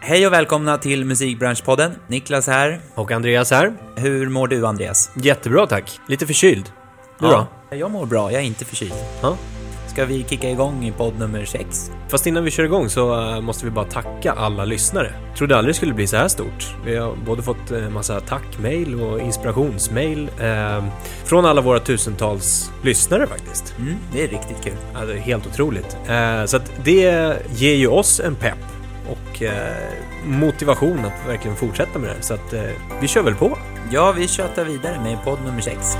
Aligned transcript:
Hej 0.00 0.26
och 0.26 0.32
välkomna 0.32 0.78
till 0.78 1.04
Musikbranschpodden. 1.04 1.92
Niklas 2.06 2.46
här. 2.46 2.80
Och 2.94 3.12
Andreas 3.12 3.50
här. 3.50 3.72
Hur 3.96 4.28
mår 4.28 4.48
du 4.48 4.66
Andreas? 4.66 5.10
Jättebra 5.16 5.66
tack. 5.66 6.00
Lite 6.08 6.26
förkyld. 6.26 6.72
Du 7.20 7.26
då? 7.26 7.46
Jag 7.70 7.90
mår 7.90 8.06
bra, 8.06 8.32
jag 8.32 8.42
är 8.42 8.46
inte 8.46 8.64
förkyld. 8.64 8.94
Ja. 9.22 9.36
Ska 9.86 10.04
vi 10.04 10.24
kicka 10.28 10.50
igång 10.50 10.84
i 10.84 10.92
podd 10.92 11.18
nummer 11.18 11.44
6? 11.44 11.90
Fast 12.08 12.26
innan 12.26 12.44
vi 12.44 12.50
kör 12.50 12.64
igång 12.64 12.88
så 12.88 13.20
eh, 13.20 13.40
måste 13.40 13.64
vi 13.64 13.70
bara 13.70 13.84
tacka 13.84 14.32
alla 14.32 14.64
lyssnare. 14.64 15.12
Trodde 15.36 15.56
aldrig 15.56 15.74
det 15.74 15.76
skulle 15.76 15.94
bli 15.94 16.06
så 16.06 16.16
här 16.16 16.28
stort. 16.28 16.76
Vi 16.84 16.96
har 16.96 17.16
både 17.26 17.42
fått 17.42 17.70
en 17.70 17.92
massa 17.92 18.20
tackmail 18.20 19.00
och 19.00 19.20
inspirationsmail 19.20 20.30
eh, 20.40 20.84
från 21.24 21.44
alla 21.46 21.60
våra 21.60 21.78
tusentals 21.80 22.70
lyssnare 22.82 23.26
faktiskt. 23.26 23.74
Mm, 23.78 23.94
det 24.12 24.24
är 24.24 24.28
riktigt 24.28 24.64
kul. 24.64 24.76
Ja, 24.94 25.04
det 25.04 25.12
är 25.12 25.18
helt 25.18 25.46
otroligt. 25.46 25.96
Eh, 26.08 26.44
så 26.44 26.56
att 26.56 26.72
det 26.84 27.36
ger 27.56 27.74
ju 27.74 27.88
oss 27.88 28.20
en 28.20 28.34
pepp 28.34 28.58
och 29.08 29.42
eh, 29.42 29.72
motivation 30.24 31.04
att 31.04 31.28
verkligen 31.28 31.56
fortsätta 31.56 31.98
med 31.98 32.08
det 32.08 32.14
här. 32.14 32.22
Så 32.22 32.34
att 32.34 32.52
eh, 32.52 32.62
vi 33.00 33.08
kör 33.08 33.22
väl 33.22 33.34
på. 33.34 33.58
Ja, 33.90 34.12
vi 34.12 34.28
tjötar 34.28 34.64
vidare 34.64 35.00
med 35.04 35.24
podd 35.24 35.38
nummer 35.44 35.60
6. 35.60 35.96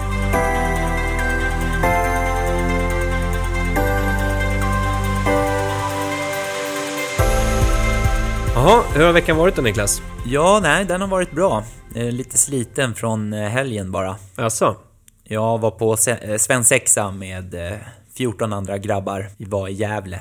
Jaha, 8.55 8.83
hur 8.95 9.05
har 9.07 9.13
veckan 9.13 9.37
varit 9.37 9.57
då 9.57 9.63
Niklas? 9.63 10.03
Ja, 10.27 10.61
nej, 10.63 10.85
den 10.85 11.01
har 11.01 11.09
varit 11.09 11.31
bra. 11.31 11.65
Eh, 11.95 12.05
Lite 12.13 12.39
sliten 12.39 12.95
från 12.95 13.33
helgen 13.33 13.91
bara. 13.93 14.17
Jaså? 14.37 14.77
Jag 15.25 15.59
var 15.59 15.71
på 15.71 15.97
se- 15.97 16.39
svensexa 16.39 17.11
med 17.11 17.55
eh, 17.55 17.77
14 18.17 18.53
andra 18.53 18.79
grabbar. 18.79 19.29
Vi 19.37 19.45
var 19.45 19.69
i 19.69 19.73
Gävle. 19.73 20.21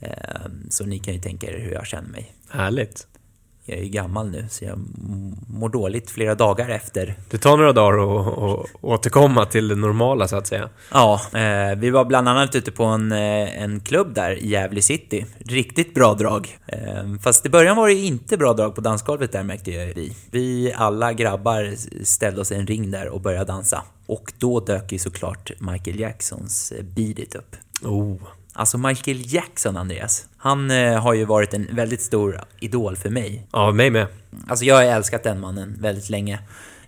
Eh, 0.00 0.10
Så 0.68 0.84
ni 0.86 0.98
kan 0.98 1.14
ju 1.14 1.20
tänka 1.20 1.46
er 1.46 1.58
hur 1.58 1.72
jag 1.72 1.86
känner 1.86 2.08
mig. 2.08 2.34
Härligt. 2.50 3.06
Jag 3.66 3.78
är 3.78 3.82
ju 3.82 3.88
gammal 3.88 4.30
nu, 4.30 4.46
så 4.50 4.64
jag 4.64 4.78
mår 5.48 5.68
dåligt 5.68 6.10
flera 6.10 6.34
dagar 6.34 6.68
efter. 6.68 7.14
Det 7.30 7.38
tar 7.38 7.56
några 7.56 7.72
dagar 7.72 7.98
att 7.98 8.66
återkomma 8.80 9.46
till 9.46 9.68
det 9.68 9.74
normala 9.74 10.28
så 10.28 10.36
att 10.36 10.46
säga. 10.46 10.68
Ja, 10.92 11.20
eh, 11.34 11.76
vi 11.76 11.90
var 11.90 12.04
bland 12.04 12.28
annat 12.28 12.54
ute 12.54 12.72
på 12.72 12.84
en, 12.84 13.12
eh, 13.12 13.62
en 13.62 13.80
klubb 13.80 14.14
där 14.14 14.38
i 14.38 14.48
Gävle 14.48 14.82
City. 14.82 15.26
Riktigt 15.38 15.94
bra 15.94 16.14
drag. 16.14 16.58
Eh, 16.66 17.14
fast 17.22 17.46
i 17.46 17.48
början 17.48 17.76
var 17.76 17.88
det 17.88 17.94
inte 17.94 18.36
bra 18.36 18.52
drag 18.52 18.74
på 18.74 18.80
dansgolvet 18.80 19.32
där 19.32 19.42
märkte 19.42 19.70
jag 19.70 19.94
vi. 19.94 20.16
Vi 20.30 20.72
alla 20.76 21.12
grabbar 21.12 21.74
ställde 22.04 22.40
oss 22.40 22.52
i 22.52 22.54
en 22.54 22.66
ring 22.66 22.90
där 22.90 23.08
och 23.08 23.20
började 23.20 23.44
dansa. 23.44 23.82
Och 24.06 24.32
då 24.38 24.60
dök 24.60 24.92
ju 24.92 24.98
såklart 24.98 25.50
Michael 25.58 26.00
Jacksons 26.00 26.72
eh, 26.72 26.84
Beat 26.84 27.18
It 27.18 27.34
upp. 27.34 27.56
Oh. 27.82 28.16
Alltså 28.56 28.78
Michael 28.78 29.22
Jackson, 29.34 29.76
Andreas. 29.76 30.26
Han 30.36 30.70
eh, 30.70 31.02
har 31.02 31.14
ju 31.14 31.24
varit 31.24 31.54
en 31.54 31.68
väldigt 31.72 32.02
stor 32.02 32.40
idol 32.60 32.96
för 32.96 33.10
mig. 33.10 33.46
Ja, 33.52 33.70
mig 33.70 33.90
med. 33.90 34.06
Alltså 34.48 34.64
jag 34.64 34.74
har 34.74 34.82
älskat 34.82 35.22
den 35.22 35.40
mannen 35.40 35.76
väldigt 35.80 36.10
länge. 36.10 36.38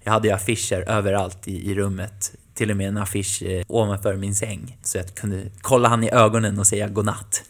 Jag 0.02 0.12
hade 0.12 0.28
ju 0.28 0.34
affischer 0.34 0.84
överallt 0.88 1.48
i, 1.48 1.70
i 1.70 1.74
rummet. 1.74 2.32
Till 2.54 2.70
och 2.70 2.76
med 2.76 2.88
en 2.88 2.96
affisch 2.96 3.42
eh, 3.42 3.64
ovanför 3.68 4.16
min 4.16 4.34
säng. 4.34 4.78
Så 4.82 4.98
jag 4.98 5.14
kunde 5.14 5.42
kolla 5.60 5.88
han 5.88 6.04
i 6.04 6.10
ögonen 6.10 6.58
och 6.58 6.66
säga 6.66 6.88
godnatt. 6.88 7.42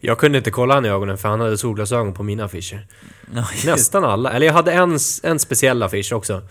Jag 0.00 0.18
kunde 0.18 0.38
inte 0.38 0.50
kolla 0.50 0.74
han 0.74 0.84
i 0.84 0.88
ögonen 0.88 1.18
för 1.18 1.28
han 1.28 1.40
hade 1.40 1.58
solglasögon 1.58 2.14
på 2.14 2.22
mina 2.22 2.44
affischer. 2.44 2.86
Ja, 3.34 3.44
Nästan 3.66 4.04
alla. 4.04 4.32
Eller 4.32 4.46
jag 4.46 4.54
hade 4.54 4.72
en, 4.72 4.98
en 5.22 5.38
speciell 5.38 5.82
affisch 5.82 6.12
också. 6.12 6.42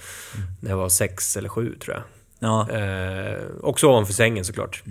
När 0.60 0.70
jag 0.70 0.78
var 0.78 0.90
sex 0.90 1.38
eller 1.38 1.50
sju 1.50 1.76
tror 1.80 1.96
jag. 1.96 2.04
Ja, 2.40 2.70
Eh, 2.72 3.38
också 3.62 3.88
ovanför 3.88 4.14
sängen 4.14 4.46
såklart. 4.46 4.84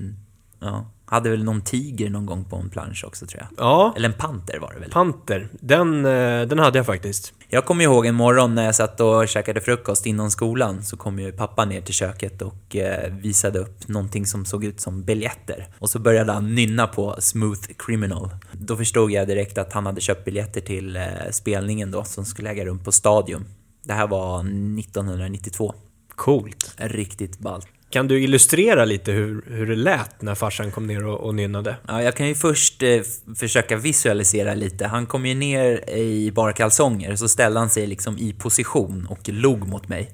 Ja. 0.62 0.86
Hade 1.04 1.30
väl 1.30 1.44
någon 1.44 1.60
tiger 1.60 2.10
någon 2.10 2.26
gång 2.26 2.44
på 2.44 2.56
en 2.56 2.70
plansch 2.70 3.04
också 3.06 3.26
tror 3.26 3.42
jag. 3.42 3.66
Ja, 3.66 3.92
Eller 3.96 4.08
en 4.08 4.14
panter 4.14 4.58
var 4.58 4.72
det 4.72 4.80
väl? 4.80 4.90
Panter. 4.90 5.48
Den, 5.52 6.04
eh, 6.04 6.42
den 6.42 6.58
hade 6.58 6.78
jag 6.78 6.86
faktiskt. 6.86 7.34
Jag 7.48 7.64
kommer 7.64 7.84
ihåg 7.84 8.06
en 8.06 8.14
morgon 8.14 8.54
när 8.54 8.64
jag 8.64 8.74
satt 8.74 9.00
och 9.00 9.28
käkade 9.28 9.60
frukost 9.60 10.06
inom 10.06 10.30
skolan 10.30 10.82
så 10.82 10.96
kom 10.96 11.18
ju 11.18 11.32
pappa 11.32 11.64
ner 11.64 11.80
till 11.80 11.94
köket 11.94 12.42
och 12.42 12.76
eh, 12.76 13.12
visade 13.12 13.58
upp 13.58 13.88
någonting 13.88 14.26
som 14.26 14.44
såg 14.44 14.64
ut 14.64 14.80
som 14.80 15.02
biljetter. 15.02 15.66
Och 15.78 15.90
så 15.90 15.98
började 15.98 16.32
han 16.32 16.54
nynna 16.54 16.86
på 16.86 17.16
Smooth 17.18 17.68
Criminal. 17.78 18.30
Då 18.52 18.76
förstod 18.76 19.10
jag 19.10 19.26
direkt 19.28 19.58
att 19.58 19.72
han 19.72 19.86
hade 19.86 20.00
köpt 20.00 20.24
biljetter 20.24 20.60
till 20.60 20.96
eh, 20.96 21.02
spelningen 21.30 21.90
då 21.90 22.04
som 22.04 22.24
skulle 22.24 22.50
äga 22.50 22.64
rum 22.64 22.84
på 22.84 22.92
Stadium. 22.92 23.44
Det 23.84 23.92
här 23.92 24.06
var 24.06 24.40
1992. 24.40 25.74
Coolt. 26.14 26.74
Riktigt 26.76 27.38
ballt. 27.38 27.68
Kan 27.92 28.08
du 28.08 28.22
illustrera 28.22 28.84
lite 28.84 29.12
hur, 29.12 29.44
hur 29.46 29.66
det 29.66 29.76
lät 29.76 30.22
när 30.22 30.34
farsan 30.34 30.70
kom 30.70 30.86
ner 30.86 31.06
och, 31.06 31.20
och 31.20 31.34
nynnade? 31.34 31.76
Ja, 31.88 32.02
jag 32.02 32.16
kan 32.16 32.28
ju 32.28 32.34
först 32.34 32.82
eh, 32.82 33.00
försöka 33.36 33.76
visualisera 33.76 34.54
lite. 34.54 34.86
Han 34.86 35.06
kom 35.06 35.26
ju 35.26 35.34
ner 35.34 35.90
i 35.90 36.30
bara 36.30 36.52
kalsonger, 36.52 37.16
så 37.16 37.28
ställde 37.28 37.58
han 37.58 37.70
sig 37.70 37.86
liksom 37.86 38.18
i 38.18 38.32
position 38.32 39.06
och 39.10 39.28
log 39.28 39.68
mot 39.68 39.88
mig. 39.88 40.10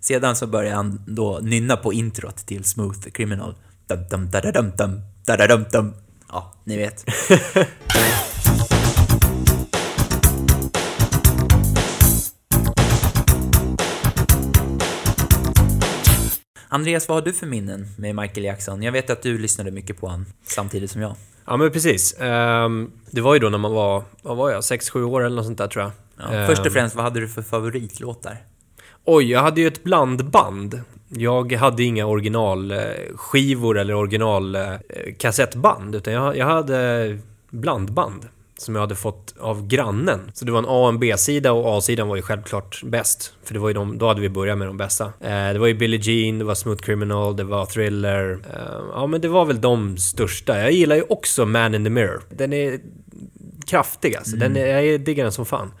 Sedan 0.00 0.36
så 0.36 0.46
började 0.46 0.76
han 0.76 1.02
då 1.06 1.38
nynna 1.42 1.76
på 1.76 1.92
introt 1.92 2.36
till 2.36 2.64
Smooth 2.64 3.00
Criminal. 3.00 3.54
Dum, 3.86 4.04
dum, 4.10 4.30
da, 4.30 4.40
da, 4.40 4.52
dum, 4.52 4.72
dum, 4.76 5.00
da, 5.26 5.36
da, 5.36 5.46
dum, 5.46 5.64
dum. 5.72 5.94
Ja, 6.28 6.52
ni 6.64 6.76
vet. 6.76 7.04
Andreas, 16.72 17.08
vad 17.08 17.16
har 17.16 17.22
du 17.22 17.32
för 17.32 17.46
minnen 17.46 17.86
med 17.96 18.16
Michael 18.16 18.44
Jackson? 18.44 18.82
Jag 18.82 18.92
vet 18.92 19.10
att 19.10 19.22
du 19.22 19.38
lyssnade 19.38 19.70
mycket 19.70 20.00
på 20.00 20.06
honom 20.06 20.26
samtidigt 20.44 20.90
som 20.90 21.00
jag. 21.00 21.16
Ja 21.44 21.56
men 21.56 21.70
precis. 21.70 22.20
Ehm, 22.20 22.90
det 23.10 23.20
var 23.20 23.34
ju 23.34 23.40
då 23.40 23.48
när 23.48 23.58
man 23.58 23.72
var, 23.72 24.02
vad 24.22 24.36
var 24.36 24.50
jag, 24.50 24.60
6-7 24.60 25.02
år 25.02 25.24
eller 25.24 25.36
något 25.36 25.44
sånt 25.44 25.58
där 25.58 25.68
tror 25.68 25.84
jag. 25.84 25.92
Ja, 26.16 26.46
först 26.46 26.66
och 26.66 26.72
främst, 26.72 26.96
vad 26.96 27.04
hade 27.04 27.20
du 27.20 27.28
för 27.28 27.42
favoritlåtar? 27.42 28.36
Oj, 29.04 29.30
jag 29.30 29.40
hade 29.40 29.60
ju 29.60 29.66
ett 29.66 29.84
blandband. 29.84 30.80
Jag 31.08 31.52
hade 31.52 31.82
inga 31.82 32.06
originalskivor 32.06 33.78
eller 33.78 33.94
originalkassettband, 33.94 35.94
utan 35.94 36.12
jag, 36.12 36.36
jag 36.36 36.46
hade 36.46 37.18
blandband 37.50 38.28
som 38.62 38.74
jag 38.74 38.82
hade 38.82 38.94
fått 38.94 39.34
av 39.38 39.66
grannen. 39.66 40.30
Så 40.34 40.44
det 40.44 40.52
var 40.52 40.58
en 40.58 40.64
A 40.64 40.82
och 40.82 40.88
en 40.88 40.98
B-sida 40.98 41.52
och 41.52 41.78
A-sidan 41.78 42.08
var 42.08 42.16
ju 42.16 42.22
självklart 42.22 42.82
bäst. 42.84 43.34
För 43.44 43.54
det 43.54 43.60
var 43.60 43.68
ju 43.68 43.74
de, 43.74 43.98
då 43.98 44.08
hade 44.08 44.20
vi 44.20 44.28
börjat 44.28 44.58
med 44.58 44.66
de 44.66 44.76
bästa. 44.76 45.04
Eh, 45.04 45.52
det 45.52 45.58
var 45.58 45.66
ju 45.66 45.74
Billie 45.74 46.00
Jean, 46.02 46.38
det 46.38 46.44
var 46.44 46.54
Smooth 46.54 46.82
Criminal, 46.82 47.36
det 47.36 47.44
var 47.44 47.66
Thriller. 47.66 48.30
Eh, 48.30 48.82
ja 48.92 49.06
men 49.06 49.20
det 49.20 49.28
var 49.28 49.44
väl 49.44 49.60
de 49.60 49.98
största. 49.98 50.58
Jag 50.58 50.72
gillar 50.72 50.96
ju 50.96 51.02
också 51.02 51.46
Man 51.46 51.74
in 51.74 51.84
the 51.84 51.90
Mirror. 51.90 52.22
Den 52.30 52.52
är 52.52 52.80
kraftig 53.66 54.16
alltså. 54.16 54.36
Den 54.36 54.56
är, 54.56 54.80
jag 54.80 55.00
diggar 55.00 55.24
den 55.24 55.32
som 55.32 55.46
fan. 55.46 55.72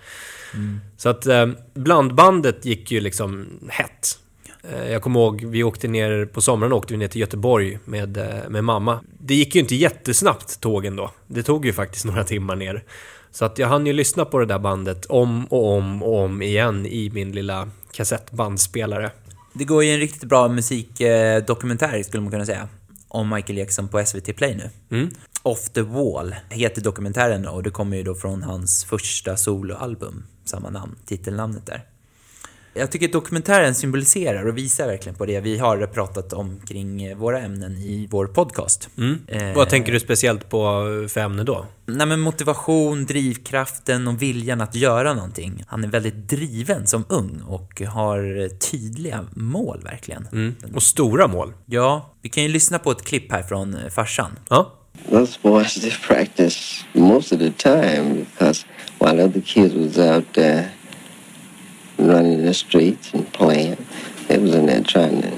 Så 0.96 1.08
att 1.08 1.26
eh, 1.26 1.46
blandbandet 1.74 2.64
gick 2.64 2.90
ju 2.90 3.00
liksom 3.00 3.46
hett. 3.68 4.18
Eh, 4.62 4.92
jag 4.92 5.02
kommer 5.02 5.20
ihåg, 5.20 5.44
vi 5.44 5.62
åkte 5.62 5.88
ner 5.88 6.24
på 6.24 6.40
sommaren 6.40 6.72
åkte 6.72 6.94
vi 6.94 6.98
ner 6.98 7.08
till 7.08 7.20
Göteborg 7.20 7.78
med, 7.84 8.16
eh, 8.16 8.48
med 8.48 8.64
mamma. 8.64 9.00
Det 9.18 9.34
gick 9.34 9.54
ju 9.54 9.60
inte 9.60 9.74
jättesnabbt 9.74 10.60
tågen 10.60 10.96
då. 10.96 11.10
Det 11.26 11.42
tog 11.42 11.66
ju 11.66 11.72
faktiskt 11.72 12.04
några 12.04 12.24
timmar 12.24 12.56
ner. 12.56 12.84
Så 13.30 13.44
att 13.44 13.58
jag 13.58 13.68
hann 13.68 13.86
ju 13.86 13.92
lyssna 13.92 14.24
på 14.24 14.38
det 14.38 14.46
där 14.46 14.58
bandet 14.58 15.06
om 15.06 15.46
och 15.46 15.76
om 15.76 16.02
och 16.02 16.18
om 16.18 16.42
igen 16.42 16.86
i 16.86 17.10
min 17.10 17.32
lilla 17.32 17.68
kassettbandspelare. 17.92 19.10
Det 19.52 19.64
går 19.64 19.84
ju 19.84 19.90
en 19.90 20.00
riktigt 20.00 20.24
bra 20.24 20.48
musikdokumentär, 20.48 22.02
skulle 22.02 22.22
man 22.22 22.30
kunna 22.30 22.46
säga, 22.46 22.68
om 23.08 23.28
Michael 23.34 23.58
Jackson 23.58 23.88
på 23.88 24.04
SVT 24.04 24.36
Play 24.36 24.54
nu. 24.54 24.96
Mm. 24.96 25.10
Off 25.42 25.70
the 25.70 25.82
Wall 25.82 26.34
heter 26.50 26.82
dokumentären 26.82 27.48
och 27.48 27.62
det 27.62 27.70
kommer 27.70 27.96
ju 27.96 28.02
då 28.02 28.14
från 28.14 28.42
hans 28.42 28.84
första 28.84 29.36
soloalbum, 29.36 30.24
samma 30.44 30.70
namn, 30.70 30.96
titelnamnet 31.06 31.66
där. 31.66 31.84
Jag 32.74 32.90
tycker 32.90 33.06
att 33.06 33.12
dokumentären 33.12 33.74
symboliserar 33.74 34.46
och 34.46 34.58
visar 34.58 34.86
verkligen 34.86 35.16
på 35.16 35.26
det 35.26 35.40
vi 35.40 35.58
har 35.58 35.86
pratat 35.86 36.32
om 36.32 36.60
kring 36.66 37.16
våra 37.16 37.40
ämnen 37.40 37.76
i 37.76 38.08
vår 38.10 38.26
podcast. 38.26 38.88
Eh, 39.28 39.54
Vad 39.54 39.68
tänker 39.68 39.92
du 39.92 40.00
speciellt 40.00 40.48
på 40.48 40.60
för 41.08 41.20
ämne 41.20 41.44
då? 41.44 41.66
Nej 41.86 42.06
men 42.06 42.20
motivation, 42.20 43.04
drivkraften 43.04 44.08
och 44.08 44.22
viljan 44.22 44.60
att 44.60 44.74
göra 44.74 45.14
någonting. 45.14 45.64
Han 45.66 45.84
är 45.84 45.88
väldigt 45.88 46.28
driven 46.28 46.86
som 46.86 47.04
ung 47.08 47.42
och 47.48 47.80
har 47.80 48.48
tydliga 48.58 49.24
mål 49.34 49.80
verkligen. 49.84 50.28
Mm. 50.32 50.54
Och 50.74 50.82
stora 50.82 51.26
mål? 51.26 51.52
Ja, 51.66 52.10
vi 52.22 52.28
kan 52.28 52.42
ju 52.42 52.48
lyssna 52.48 52.78
på 52.78 52.90
ett 52.90 53.02
klipp 53.04 53.32
här 53.32 53.42
från 53.42 53.74
eh, 53.74 53.88
farsan. 53.88 54.38
Ja. 54.50 54.72
Those 55.10 55.38
boys 55.42 55.74
they 55.74 55.90
practice 56.06 56.84
most 56.92 57.32
of 57.32 57.38
the 57.38 57.50
time 57.50 58.14
because 58.14 58.64
while 59.00 59.24
other 59.24 59.40
kids 59.40 59.74
was 59.74 59.98
out 59.98 60.24
there 60.32 60.68
running 62.08 62.44
the 62.46 62.54
streets 62.54 63.14
and 63.14 63.32
playing, 63.32 63.76
they 64.28 64.38
was 64.38 64.54
in 64.54 64.66
there 64.66 64.82
trying 64.84 65.22
to 65.22 65.28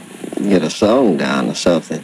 get 0.41 0.63
a 0.63 0.71
song 0.71 1.17
down 1.19 1.51
or 1.51 1.55
something. 1.55 2.01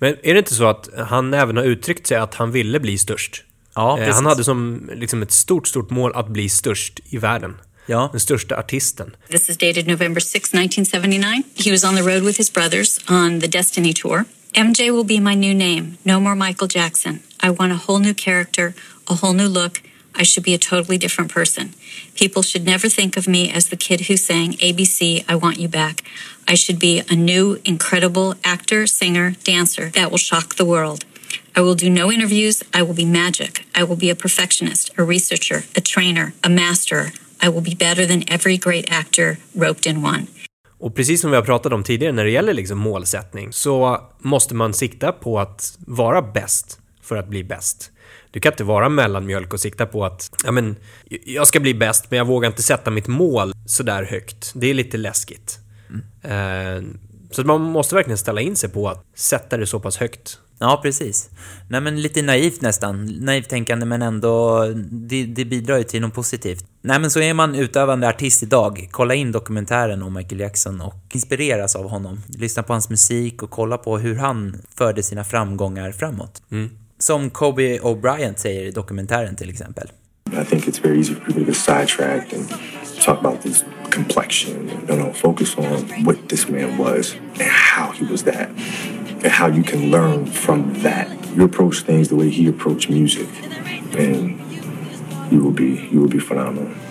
Men 0.00 0.16
är 0.22 0.34
det 0.34 0.38
inte 0.38 0.54
så 0.54 0.64
att 0.66 0.88
han 1.08 1.34
även 1.34 1.56
har 1.56 1.64
uttryckt 1.64 2.06
sig 2.06 2.16
att 2.16 2.34
han 2.34 2.50
ville 2.52 2.80
bli 2.80 2.98
störst? 2.98 3.42
Ja, 3.74 3.98
Eh, 4.00 4.14
han 4.14 4.26
hade 4.26 4.44
som 4.44 4.90
liksom 4.94 5.22
ett 5.22 5.32
stort, 5.32 5.68
stort 5.68 5.90
mål 5.90 6.12
att 6.14 6.28
bli 6.28 6.48
störst 6.48 7.00
i 7.04 7.18
världen. 7.18 7.56
Ja, 7.86 8.08
Den 8.12 8.20
största 8.20 8.56
artisten. 8.56 9.16
This 9.30 9.48
is 9.50 9.56
dated 9.56 9.86
November 9.86 10.20
6, 10.20 10.54
1979. 10.54 11.42
He 11.54 11.70
was 11.70 11.84
on 11.84 11.96
the 11.96 12.02
road 12.02 12.22
with 12.22 12.38
his 12.38 12.52
brothers 12.52 13.00
on 13.10 13.40
the 13.40 13.46
Destiny 13.48 13.92
Tour. 13.92 14.24
MJ 14.54 14.90
will 14.90 15.04
be 15.04 15.20
my 15.20 15.34
new 15.34 15.54
name. 15.54 15.96
No 16.02 16.20
more 16.20 16.34
Michael 16.48 16.68
Jackson. 16.70 17.18
I 17.42 17.50
want 17.50 17.72
a 17.72 17.80
whole 17.86 17.98
new 17.98 18.14
character, 18.14 18.72
a 19.10 19.14
whole 19.14 19.34
new 19.34 19.48
look. 19.48 19.80
I 20.14 20.22
should 20.22 20.44
be 20.44 20.54
a 20.54 20.58
totally 20.58 20.98
different 20.98 21.30
person. 21.32 21.74
People 22.14 22.42
should 22.42 22.64
never 22.64 22.88
think 22.88 23.16
of 23.16 23.26
me 23.26 23.50
as 23.50 23.68
the 23.68 23.76
kid 23.76 24.02
who 24.02 24.16
sang 24.16 24.52
ABC, 24.54 25.24
I 25.28 25.34
Want 25.34 25.58
You 25.58 25.68
Back. 25.68 26.04
I 26.46 26.54
should 26.54 26.78
be 26.78 27.02
a 27.10 27.16
new, 27.16 27.58
incredible 27.64 28.34
actor, 28.44 28.86
singer, 28.86 29.34
dancer 29.44 29.90
that 29.90 30.10
will 30.10 30.18
shock 30.18 30.54
the 30.54 30.64
world. 30.64 31.04
I 31.56 31.60
will 31.60 31.74
do 31.74 31.90
no 31.90 32.12
interviews. 32.12 32.62
I 32.72 32.82
will 32.82 32.94
be 32.94 33.04
magic. 33.04 33.66
I 33.74 33.84
will 33.84 33.96
be 33.96 34.10
a 34.10 34.16
perfectionist, 34.16 34.92
a 34.98 35.02
researcher, 35.02 35.64
a 35.76 35.80
trainer, 35.80 36.32
a 36.42 36.48
master. 36.48 37.12
I 37.40 37.48
will 37.48 37.60
be 37.60 37.74
better 37.74 38.06
than 38.06 38.24
every 38.28 38.56
great 38.58 38.90
actor 38.90 39.38
roped 39.54 39.86
in 39.86 40.02
one. 40.02 40.26
Och 40.78 40.94
precis 40.94 41.20
som 41.20 41.30
vi 41.30 41.36
har 41.36 41.42
pratat 41.42 41.72
om 41.72 41.84
tidigare 41.84 42.12
när 42.12 42.24
det 42.24 42.30
gäller 42.30 42.54
liksom 42.54 42.78
målsättning 42.78 43.52
så 43.52 44.00
måste 44.18 44.54
man 44.54 44.74
sikta 44.74 45.12
på 45.12 45.40
att 45.40 45.78
vara 45.86 46.22
bäst 46.22 46.78
för 47.02 47.16
att 47.16 47.28
bli 47.28 47.44
bäst. 47.44 47.90
Du 48.34 48.40
kan 48.40 48.52
inte 48.52 48.64
vara 48.64 48.88
mellanmjölk 48.88 49.52
och 49.52 49.60
sikta 49.60 49.86
på 49.86 50.04
att 50.04 50.30
ja, 50.44 50.52
men, 50.52 50.76
jag 51.24 51.46
ska 51.46 51.60
bli 51.60 51.74
bäst 51.74 52.06
men 52.10 52.18
jag 52.18 52.26
vågar 52.26 52.48
inte 52.48 52.62
sätta 52.62 52.90
mitt 52.90 53.06
mål 53.06 53.52
sådär 53.66 54.02
högt. 54.02 54.52
Det 54.54 54.70
är 54.70 54.74
lite 54.74 54.96
läskigt. 54.96 55.58
Eh, 56.22 56.82
så 57.30 57.42
man 57.44 57.60
måste 57.60 57.94
verkligen 57.94 58.18
ställa 58.18 58.40
in 58.40 58.56
sig 58.56 58.70
på 58.70 58.88
att 58.88 59.04
sätta 59.16 59.56
det 59.56 59.66
så 59.66 59.80
pass 59.80 59.96
högt. 59.96 60.38
Ja, 60.58 60.80
precis. 60.82 61.30
Nej, 61.68 61.80
men 61.80 62.02
lite 62.02 62.22
naivt 62.22 62.60
nästan. 62.60 63.06
Naivt 63.06 63.48
tänkande, 63.48 63.86
men 63.86 64.02
ändå... 64.02 64.64
Det, 64.90 65.24
det 65.24 65.44
bidrar 65.44 65.78
ju 65.78 65.84
till 65.84 66.00
något 66.00 66.14
positivt. 66.14 66.66
Nej, 66.82 67.00
men 67.00 67.10
så 67.10 67.20
är 67.20 67.34
man 67.34 67.54
utövande 67.54 68.08
artist 68.08 68.42
idag. 68.42 68.88
Kolla 68.90 69.14
in 69.14 69.32
dokumentären 69.32 70.02
om 70.02 70.14
Michael 70.14 70.40
Jackson 70.40 70.80
och 70.80 71.04
inspireras 71.14 71.76
av 71.76 71.88
honom. 71.88 72.20
Lyssna 72.38 72.62
på 72.62 72.72
hans 72.72 72.90
musik 72.90 73.42
och 73.42 73.50
kolla 73.50 73.78
på 73.78 73.98
hur 73.98 74.14
han 74.14 74.62
förde 74.78 75.02
sina 75.02 75.24
framgångar 75.24 75.92
framåt. 75.92 76.42
Som 77.04 77.30
Kobe 77.30 77.80
O'Brien 77.80 78.34
säger 78.36 78.62
i 78.62 78.70
dokumentären 78.70 79.36
till 79.36 79.50
exempel. 79.50 79.88
I 80.32 80.44
think 80.44 80.68
it's 80.68 80.82
very 80.82 80.98
easy 81.00 81.14
for 81.14 81.20
people 81.20 81.40
to 81.40 81.46
get 81.46 81.56
sidetracked 81.56 82.32
and 82.32 82.48
talk 83.04 83.18
about 83.18 83.42
this 83.42 83.64
complexion 83.90 84.70
and 84.70 84.88
you 84.88 84.96
know, 84.96 85.12
focus 85.12 85.58
on 85.58 86.04
what 86.04 86.16
this 86.28 86.48
man 86.48 86.78
was 86.78 87.14
and 87.14 87.50
how 87.50 87.92
he 87.92 88.06
was 88.06 88.22
that 88.22 88.48
and 89.22 89.32
how 89.32 89.48
you 89.48 89.62
can 89.62 89.90
learn 89.90 90.26
from 90.26 90.82
that. 90.82 91.08
You 91.36 91.44
approach 91.44 91.82
things 91.82 92.08
the 92.08 92.16
way 92.16 92.30
he 92.30 92.48
approached 92.48 92.90
music 92.90 93.28
and 93.98 94.40
you 95.30 95.44
will 95.44 95.54
be 95.54 95.88
you 95.92 96.00
will 96.00 96.12
be 96.12 96.20
phenomenal. 96.20 96.83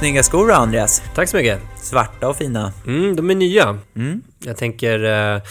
Snygga 0.00 0.22
skor 0.22 0.48
då, 0.48 0.54
Andreas. 0.54 1.02
Tack 1.14 1.28
så 1.28 1.36
mycket. 1.36 1.60
Svarta 1.76 2.28
och 2.28 2.36
fina. 2.36 2.72
Mm, 2.86 3.16
de 3.16 3.30
är 3.30 3.34
nya. 3.34 3.78
Jag 4.44 4.56
tänker, 4.56 5.04
eh, 5.04 5.42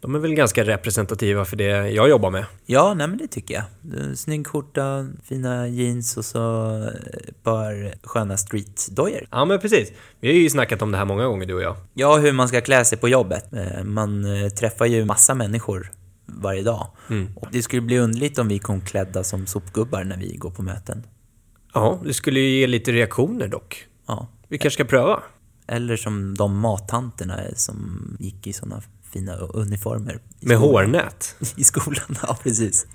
de 0.00 0.14
är 0.14 0.18
väl 0.18 0.34
ganska 0.34 0.64
representativa 0.64 1.44
för 1.44 1.56
det 1.56 1.90
jag 1.90 2.08
jobbar 2.08 2.30
med. 2.30 2.44
Ja, 2.66 2.94
nej 2.94 3.08
men 3.08 3.18
det 3.18 3.26
tycker 3.28 3.54
jag. 3.54 3.64
Snygg 4.18 4.46
skjorta, 4.46 5.06
fina 5.24 5.68
jeans 5.68 6.16
och 6.16 6.24
så 6.24 6.74
ett 7.28 7.42
par 7.42 7.94
sköna 8.02 8.36
streetdojor. 8.36 9.26
Ja, 9.30 9.44
men 9.44 9.60
precis. 9.60 9.92
Vi 10.20 10.28
har 10.28 10.34
ju 10.34 10.50
snackat 10.50 10.82
om 10.82 10.92
det 10.92 10.98
här 10.98 11.04
många 11.04 11.24
gånger, 11.24 11.46
du 11.46 11.54
och 11.54 11.62
jag. 11.62 11.76
Ja, 11.94 12.16
hur 12.16 12.32
man 12.32 12.48
ska 12.48 12.60
klä 12.60 12.84
sig 12.84 12.98
på 12.98 13.08
jobbet. 13.08 13.52
Eh, 13.52 13.84
Man 13.84 14.42
eh, 14.44 14.48
träffar 14.48 14.86
ju 14.86 15.04
massa 15.04 15.34
människor 15.34 15.90
varje 16.26 16.62
dag. 16.62 16.86
Och 17.36 17.48
det 17.52 17.62
skulle 17.62 17.82
bli 17.82 17.98
underligt 17.98 18.38
om 18.38 18.48
vi 18.48 18.58
kom 18.58 18.80
klädda 18.80 19.24
som 19.24 19.46
sopgubbar 19.46 20.04
när 20.04 20.16
vi 20.16 20.36
går 20.36 20.50
på 20.50 20.62
möten. 20.62 21.02
Ja, 21.74 22.00
det 22.04 22.14
skulle 22.14 22.40
ju 22.40 22.58
ge 22.60 22.66
lite 22.66 22.92
reaktioner 22.92 23.48
dock. 23.48 23.86
Ja. 24.06 24.28
Vi 24.48 24.58
kanske 24.58 24.74
ska 24.74 24.84
pröva. 24.84 25.22
Eller 25.66 25.96
som 25.96 26.34
de 26.36 26.58
mattanterna 26.58 27.40
som 27.54 27.76
gick 28.20 28.46
i 28.46 28.52
såna 28.52 28.82
fina 29.12 29.36
uniformer. 29.36 30.18
i 30.40 30.46
Med 30.46 30.56
skolan. 30.58 30.84
hårnät. 30.84 31.36
I 31.56 31.64
skolan, 31.64 32.16
ja 32.22 32.38
precis. 32.42 32.86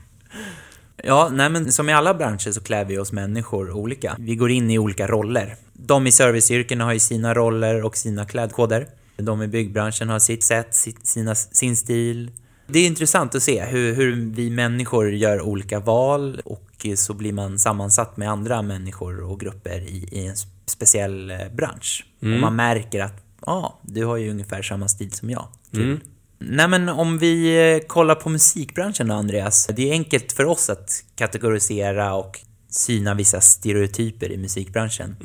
Ja, 1.04 1.30
nej 1.34 1.50
men 1.50 1.72
som 1.72 1.90
i 1.90 1.94
alla 1.94 2.14
branscher 2.14 2.52
så 2.52 2.62
klär 2.62 2.86
vi 2.86 2.98
oss 2.98 3.12
människor 3.12 3.72
olika. 3.72 4.16
Vi 4.20 4.36
går 4.36 4.52
in 4.52 4.72
i 4.72 4.80
olika 4.80 5.08
roller. 5.08 5.56
De 5.74 6.08
i 6.08 6.12
serviceyrkena 6.12 6.84
har 6.86 6.94
ju 6.94 7.00
sina 7.00 7.34
roller 7.34 7.84
och 7.86 7.98
sina 7.98 8.26
klädkoder. 8.26 8.88
De 9.18 9.42
i 9.42 9.48
byggbranschen 9.48 10.10
har 10.10 10.20
sitt 10.20 10.44
sätt, 10.44 10.76
sitt, 10.76 11.08
sina, 11.08 11.36
sin 11.36 11.78
stil. 11.78 12.32
Det 12.68 12.80
är 12.80 12.88
intressant 12.88 13.36
att 13.36 13.44
se 13.44 13.66
hur, 13.66 13.96
hur 13.96 14.32
vi 14.36 14.50
människor 14.50 15.12
gör 15.14 15.42
olika 15.42 15.80
val 15.80 16.42
och 16.46 16.62
så 16.96 17.14
blir 17.14 17.34
man 17.34 17.60
sammansatt 17.60 18.18
med 18.18 18.30
andra 18.32 18.62
människor 18.62 19.24
och 19.24 19.40
grupper 19.40 19.80
i, 19.80 20.08
i 20.12 20.28
en 20.28 20.36
speciell 20.66 21.32
eh, 21.32 21.38
bransch. 21.56 22.06
Och 22.20 22.28
man 22.28 22.56
märker 22.56 23.04
att, 23.04 23.24
ja, 23.46 23.52
ah, 23.52 23.80
du 23.82 24.06
har 24.06 24.18
ju 24.18 24.30
ungefär 24.30 24.62
samma 24.62 24.88
stil 24.88 25.12
som 25.12 25.30
jag. 25.30 25.48
Kul. 25.72 26.00
Nej 26.40 26.68
men 26.68 26.90
om 26.90 27.18
vi 27.18 27.56
eh, 27.74 27.88
kollar 27.88 28.16
på 28.16 28.30
musikbranschen 28.30 29.08
då, 29.08 29.14
Andreas. 29.16 29.68
Det 29.76 29.90
är 29.90 29.92
enkelt 29.92 30.32
för 30.32 30.46
oss 30.46 30.70
att 30.70 31.04
kategorisera 31.16 32.14
och 32.14 32.40
syna 32.70 33.14
vissa 33.14 33.42
stereotyper 33.42 34.32
i 34.32 34.38
musikbranschen. 34.38 35.16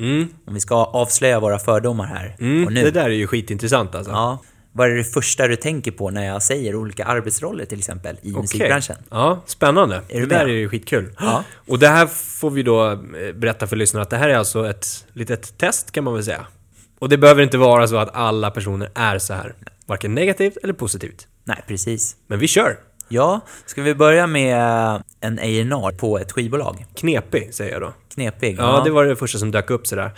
Om 0.45 0.53
vi 0.53 0.59
ska 0.59 0.75
avslöja 0.75 1.39
våra 1.39 1.59
fördomar 1.59 2.05
här 2.05 2.35
Mm, 2.39 2.65
och 2.65 2.73
nu. 2.73 2.83
det 2.83 2.91
där 2.91 3.05
är 3.05 3.09
ju 3.09 3.27
skitintressant 3.27 3.95
alltså. 3.95 4.11
Ja. 4.11 4.39
Vad 4.73 4.91
är 4.91 4.95
det 4.95 5.03
första 5.03 5.47
du 5.47 5.55
tänker 5.55 5.91
på 5.91 6.09
när 6.09 6.25
jag 6.25 6.43
säger 6.43 6.75
olika 6.75 7.05
arbetsroller 7.05 7.65
till 7.65 7.79
exempel 7.79 8.15
i 8.21 8.31
Okej. 8.31 8.41
musikbranschen? 8.41 8.95
Ja, 9.09 9.41
spännande. 9.45 10.01
du 10.07 10.19
det 10.19 10.25
där 10.25 10.45
är 10.45 10.47
ju 10.47 10.69
skitkul. 10.69 11.15
Ja. 11.19 11.43
Och 11.67 11.79
det 11.79 11.87
här 11.87 12.07
får 12.07 12.49
vi 12.49 12.63
då 12.63 12.91
eh, 12.91 12.97
berätta 13.35 13.67
för 13.67 13.75
lyssnarna 13.75 14.01
att 14.01 14.09
det 14.09 14.17
här 14.17 14.29
är 14.29 14.35
alltså 14.35 14.69
ett 14.69 15.05
litet 15.13 15.57
test 15.57 15.91
kan 15.91 16.03
man 16.03 16.13
väl 16.13 16.23
säga. 16.23 16.45
Och 16.99 17.09
det 17.09 17.17
behöver 17.17 17.43
inte 17.43 17.57
vara 17.57 17.87
så 17.87 17.97
att 17.97 18.15
alla 18.15 18.51
personer 18.51 18.91
är 18.95 19.19
så 19.19 19.33
här. 19.33 19.55
Varken 19.85 20.15
negativt 20.15 20.57
eller 20.63 20.73
positivt. 20.73 21.27
Nej, 21.43 21.63
precis. 21.67 22.15
Men 22.27 22.39
vi 22.39 22.47
kör! 22.47 22.77
Ja, 23.07 23.41
ska 23.65 23.81
vi 23.81 23.95
börja 23.95 24.27
med 24.27 24.55
en 25.21 25.39
A&R 25.39 25.91
på 25.97 26.19
ett 26.19 26.31
skivbolag? 26.31 26.85
Knepig, 26.95 27.53
säger 27.53 27.71
jag 27.71 27.81
då. 27.81 27.93
Knepig. 28.13 28.55
Ja, 28.59 28.81
det 28.85 28.91
var 28.91 29.05
det 29.05 29.15
första 29.15 29.37
som 29.37 29.51
dök 29.51 29.69
upp 29.69 29.87
sådär. 29.87 30.11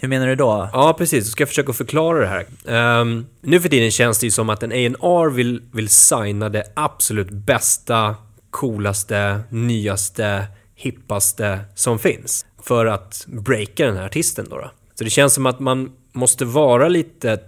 Hur 0.00 0.08
menar 0.08 0.26
du 0.26 0.34
då? 0.34 0.70
Ja, 0.72 0.94
precis. 0.98 1.24
Då 1.24 1.30
ska 1.30 1.42
jag 1.42 1.48
försöka 1.48 1.72
förklara 1.72 2.20
det 2.20 2.26
här. 2.26 3.00
Um, 3.00 3.26
nu 3.40 3.60
för 3.60 3.68
tiden 3.68 3.90
känns 3.90 4.18
det 4.18 4.26
ju 4.26 4.30
som 4.30 4.50
att 4.50 4.62
en 4.62 4.72
A&R 4.72 5.30
vill, 5.30 5.62
vill 5.72 5.88
signa 5.88 6.48
det 6.48 6.64
absolut 6.76 7.30
bästa, 7.30 8.16
coolaste, 8.50 9.40
nyaste, 9.50 10.46
hippaste 10.74 11.58
som 11.74 11.98
finns. 11.98 12.46
För 12.62 12.86
att 12.86 13.26
breaka 13.26 13.86
den 13.86 13.96
här 13.96 14.04
artisten 14.04 14.46
då. 14.50 14.56
då. 14.56 14.70
Så 14.94 15.04
det 15.04 15.10
känns 15.10 15.34
som 15.34 15.46
att 15.46 15.60
man 15.60 15.92
måste 16.12 16.44
vara 16.44 16.88
lite 16.88 17.40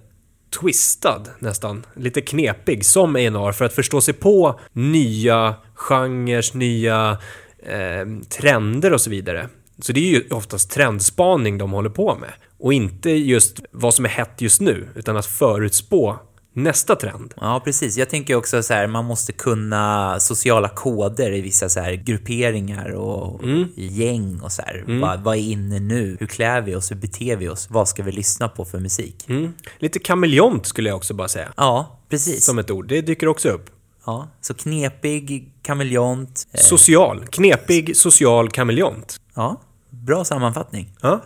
twistad 0.61 1.23
nästan. 1.39 1.87
Lite 1.95 2.21
knepig 2.21 2.85
som 2.85 3.17
A&R 3.17 3.53
för 3.53 3.65
att 3.65 3.73
förstå 3.75 4.01
sig 4.01 4.15
på 4.15 4.61
nya 4.73 5.55
genrer, 5.75 6.57
nya 6.57 7.19
eh, 7.63 8.07
trender 8.29 8.93
och 8.93 9.01
så 9.01 9.11
vidare. 9.11 9.49
Så 9.81 9.93
det 9.93 10.01
är 10.01 10.11
ju 10.11 10.29
oftast 10.31 10.71
trendspaning 10.71 11.59
de 11.59 11.71
håller 11.73 11.91
på 11.91 12.15
med. 12.21 12.31
Och 12.59 12.73
inte 12.73 13.11
just 13.11 13.61
vad 13.71 13.95
som 13.95 14.05
är 14.05 14.09
hett 14.09 14.41
just 14.41 14.61
nu, 14.61 14.89
utan 14.95 15.17
att 15.17 15.27
förutspå 15.27 16.19
nästa 16.53 16.97
trend. 16.97 17.35
Ja, 17.37 17.61
precis. 17.65 17.97
Jag 17.97 18.11
tänker 18.11 18.35
också 18.35 18.63
så 18.63 18.75
här, 18.75 18.87
man 18.87 19.05
måste 19.05 19.33
kunna 19.33 20.17
sociala 20.21 20.69
koder 20.69 21.33
i 21.33 21.41
vissa 21.41 21.69
så 21.69 21.81
här 21.81 21.93
grupperingar 21.93 22.91
och 22.91 23.45
i 23.77 23.87
gäng 23.87 24.41
och 24.41 24.53
så 24.53 24.63
här. 24.63 24.85
Vad, 25.01 25.21
vad 25.21 25.37
är 25.37 25.41
inne 25.41 25.81
nu? 25.81 26.17
Hur 26.21 26.27
klär 26.27 26.61
vi 26.61 26.75
oss? 26.75 26.91
Hur 26.91 26.97
beter 26.97 27.37
vi 27.37 27.49
oss? 27.49 27.67
Vad 27.71 27.89
ska 27.89 28.03
vi 28.03 28.13
lyssna 28.13 28.49
på 28.49 28.65
för 28.65 28.79
musik? 28.79 29.25
Mm. 29.29 29.53
Lite 29.79 29.99
kameleont 29.99 30.67
skulle 30.67 30.89
jag 30.89 30.97
också 30.97 31.15
bara 31.15 31.29
säga. 31.29 31.53
Ja, 31.57 32.01
precis. 32.09 32.45
Som 32.45 32.59
ett 32.59 32.71
ord. 32.71 32.89
Det 32.89 33.01
dyker 33.01 33.29
också 33.29 33.49
upp. 33.49 33.71
Ja, 34.07 34.29
så 34.41 34.55
knepig, 34.55 35.53
kameleont. 35.63 36.47
Eh, 36.53 36.61
Social. 36.61 37.27
Knepig, 37.27 37.97
social 37.97 38.51
kameleont. 38.51 39.21
ja, 39.35 39.61
bra 39.91 40.25
sammanfattning. 40.25 40.97
Ja. 41.03 41.25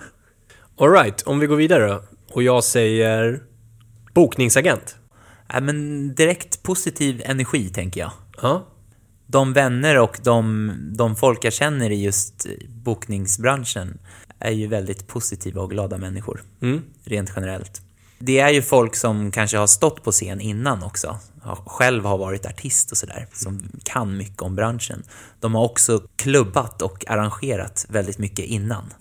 Alright, 0.81 1.23
om 1.23 1.39
vi 1.39 1.47
går 1.47 1.57
vidare 1.57 1.87
då. 1.87 2.03
Och 2.33 2.43
jag 2.43 2.65
säger 2.65 3.43
bokningsagent. 4.15 4.97
Ja, 5.49 5.61
men 5.61 6.09
direkt 6.15 6.63
positiv 6.63 7.23
energi, 7.25 7.69
tänker 7.69 8.01
jag. 8.01 8.13
Ja. 8.43 8.67
De 9.27 9.53
vänner 9.53 9.99
och 9.99 10.19
de, 10.25 10.73
de 10.97 11.17
folk 11.17 11.45
jag 11.45 11.53
känner 11.53 11.91
i 11.91 12.03
just 12.03 12.47
bokningsbranschen 12.69 13.99
är 14.39 14.51
ju 14.51 14.67
väldigt 14.67 15.07
positiva 15.07 15.63
och 15.63 15.71
glada 15.71 15.99
människor. 15.99 16.43
Rent 17.05 17.33
generellt. 17.37 17.83
Det 18.25 18.39
är 18.39 18.51
ju 18.51 18.63
folk 18.63 18.97
som 18.97 19.31
kanske 19.31 19.57
har 19.59 19.67
stått 19.67 20.05
på 20.05 20.13
scen 20.13 20.41
innan 20.41 20.83
också. 20.83 21.19
Själv 21.67 22.05
har 22.05 22.19
varit 22.19 22.47
artist 22.47 22.91
och 22.91 22.97
sådär. 22.97 23.27
Som 23.33 23.63
kan 23.85 24.17
mycket 24.17 24.43
om 24.43 24.57
branschen. 24.57 25.03
De 25.41 25.55
har 25.55 25.65
också 25.65 26.03
klubbat 26.17 26.83
och 26.83 27.05
arrangerat 27.09 27.87
väldigt 27.89 28.19
mycket 28.19 28.45
innan. 28.45 28.95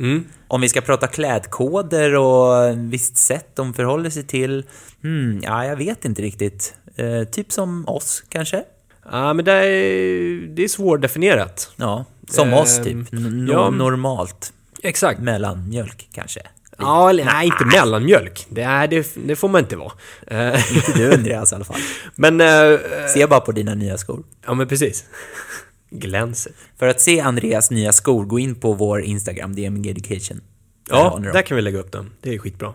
Om 0.47 0.61
vi 0.61 0.69
ska 0.69 0.81
prata 0.81 1.07
klädkoder 1.07 2.15
och 2.15 2.77
visst 2.93 3.17
sätt 3.17 3.55
de 3.55 3.73
förhåller 3.73 4.09
sig 4.09 4.23
till. 4.23 4.65
Hmm, 5.03 5.39
ja, 5.43 5.65
jag 5.65 5.75
vet 5.75 6.05
inte 6.05 6.21
riktigt. 6.21 6.73
Eh, 6.95 7.23
typ 7.23 7.51
som 7.51 7.87
oss 7.87 8.23
kanske? 8.29 8.63
Ja, 9.11 9.33
men 9.33 9.45
det 9.45 9.51
är, 9.51 10.47
det 10.55 10.63
är 10.63 10.67
svårdefinierat. 10.67 11.71
Ja, 11.75 12.05
som 12.29 12.47
Ehm, 12.47 12.53
oss 12.53 12.77
typ. 12.77 13.13
N- 13.13 13.47
ja. 13.51 13.69
normalt. 13.69 14.53
Exakt. 14.83 15.19
Mellanmjölk 15.19 16.09
kanske. 16.11 16.41
Ja, 16.77 17.09
eller 17.09 17.25
nej, 17.25 17.45
inte 17.45 17.65
mellanmjölk. 17.65 18.45
Det, 18.49 18.61
är, 18.61 18.87
det, 18.87 19.15
det 19.27 19.35
får 19.35 19.49
man 19.49 19.61
inte 19.61 19.75
vara. 19.75 19.91
Inte 20.75 20.93
du 20.95 21.13
Andreas 21.13 21.51
i 21.51 21.55
alla 21.55 21.65
fall. 21.65 21.79
men, 22.15 22.41
eh, 22.41 22.79
Se 23.13 23.27
bara 23.27 23.39
på 23.39 23.51
dina 23.51 23.73
nya 23.75 23.97
skor. 23.97 24.23
ja 24.45 24.53
men 24.53 24.67
precis. 24.67 25.05
Glänser. 25.89 26.51
För 26.79 26.87
att 26.87 27.01
se 27.01 27.19
Andreas 27.19 27.71
nya 27.71 27.93
skor, 27.93 28.25
gå 28.25 28.39
in 28.39 28.55
på 28.55 28.73
vår 28.73 29.01
Instagram, 29.01 29.55
DMG 29.55 29.89
Education. 29.91 30.41
Där 30.89 30.95
Ja, 30.97 31.09
dem. 31.09 31.23
där 31.23 31.41
kan 31.41 31.55
vi 31.55 31.61
lägga 31.61 31.79
upp 31.79 31.91
dem. 31.91 32.09
Det 32.21 32.33
är 32.33 32.37
skitbra. 32.37 32.73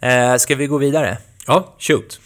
Eh, 0.00 0.36
ska 0.36 0.54
vi 0.54 0.66
gå 0.66 0.78
vidare? 0.78 1.18
Ja, 1.46 1.74
shoot. 1.78 2.20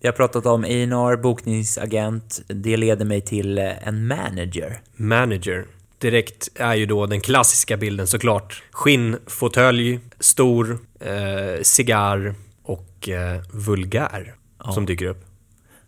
Vi 0.00 0.08
har 0.08 0.12
pratat 0.12 0.46
om 0.46 0.64
A&R, 0.64 1.16
bokningsagent. 1.16 2.40
Det 2.48 2.76
leder 2.76 3.04
mig 3.04 3.20
till 3.20 3.58
eh, 3.58 3.88
en 3.88 4.06
manager. 4.06 4.80
Manager. 4.96 5.64
Direkt 5.98 6.48
är 6.54 6.74
ju 6.74 6.86
då 6.86 7.06
den 7.06 7.20
klassiska 7.20 7.76
bilden 7.76 8.06
såklart. 8.06 8.62
Skinnfåtölj, 8.70 10.00
stor, 10.20 10.78
eh, 11.00 11.62
cigarr 11.62 12.34
och 12.62 13.08
eh, 13.08 13.40
vulgär 13.52 14.34
som 14.74 14.86
dyker 14.86 15.06
upp. 15.06 15.24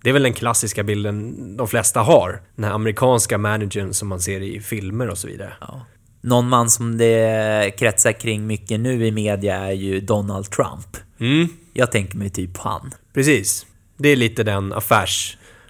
Det 0.03 0.09
är 0.09 0.13
väl 0.13 0.23
den 0.23 0.33
klassiska 0.33 0.83
bilden 0.83 1.57
de 1.57 1.69
flesta 1.69 2.01
har. 2.01 2.43
Den 2.57 2.65
här 2.65 2.73
amerikanska 2.73 3.39
managern 3.39 3.95
som 3.95 4.09
man 4.09 4.21
ser 4.21 4.41
i 4.41 4.61
filmer 4.61 5.09
och 5.09 5.19
så 5.19 5.27
vidare. 5.29 5.53
Ja. 5.61 5.87
Någon 6.21 6.49
man 6.49 6.71
som 6.71 6.99
det 6.99 7.75
kretsar 7.79 8.13
kring 8.13 8.47
mycket 8.47 8.81
nu 8.81 9.07
i 9.07 9.11
media 9.13 9.57
är 9.57 9.73
ju 9.73 10.01
Donald 10.01 10.51
Trump. 10.51 10.97
Mm, 11.21 11.49
Jag 11.73 11.93
tänker 11.93 12.19
mig 12.19 12.31
typ 12.31 12.57
han. 12.57 12.95
precis. 13.15 13.67
Det 13.97 14.09
är 14.09 14.17
lite 14.17 14.43
den 14.43 14.73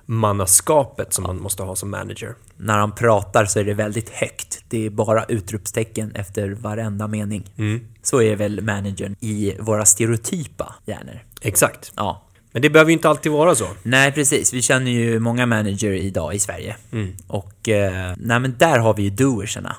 affärsmannaskapet 0.08 1.12
som 1.12 1.24
man 1.24 1.40
måste 1.40 1.62
ha 1.62 1.76
som 1.76 1.90
manager. 1.90 2.34
När 2.56 2.78
han 2.78 2.92
pratar 2.92 3.44
så 3.44 3.60
är 3.60 3.64
det 3.64 3.74
väldigt 3.74 4.10
högt. 4.10 4.64
Det 4.68 4.86
är 4.86 4.90
bara 4.90 5.24
utropstecken 5.24 6.12
efter 6.14 6.50
varenda 6.50 7.06
mening. 7.06 7.44
Så 8.02 8.22
är 8.22 8.36
väl 8.36 8.60
managern 8.62 9.16
i 9.20 9.56
våra 9.60 9.84
stereotypa 9.84 10.74
hjärnor. 10.86 11.24
Exakt. 11.42 11.92
Ja. 11.96 12.24
Men 12.52 12.62
det 12.62 12.70
behöver 12.70 12.90
ju 12.90 12.92
inte 12.92 13.08
alltid 13.08 13.32
vara 13.32 13.54
så. 13.54 13.66
Nej, 13.82 14.12
precis. 14.12 14.52
Vi 14.52 14.62
känner 14.62 14.90
ju 14.90 15.18
många 15.18 15.46
manager 15.46 15.92
idag 15.92 16.34
i 16.34 16.38
Sverige. 16.38 16.76
Och 17.26 17.68
eh, 17.68 18.14
nej, 18.16 18.40
men 18.40 18.54
där 18.58 18.78
har 18.78 18.94
vi 18.94 19.02
ju 19.02 19.10
doersarna. 19.10 19.76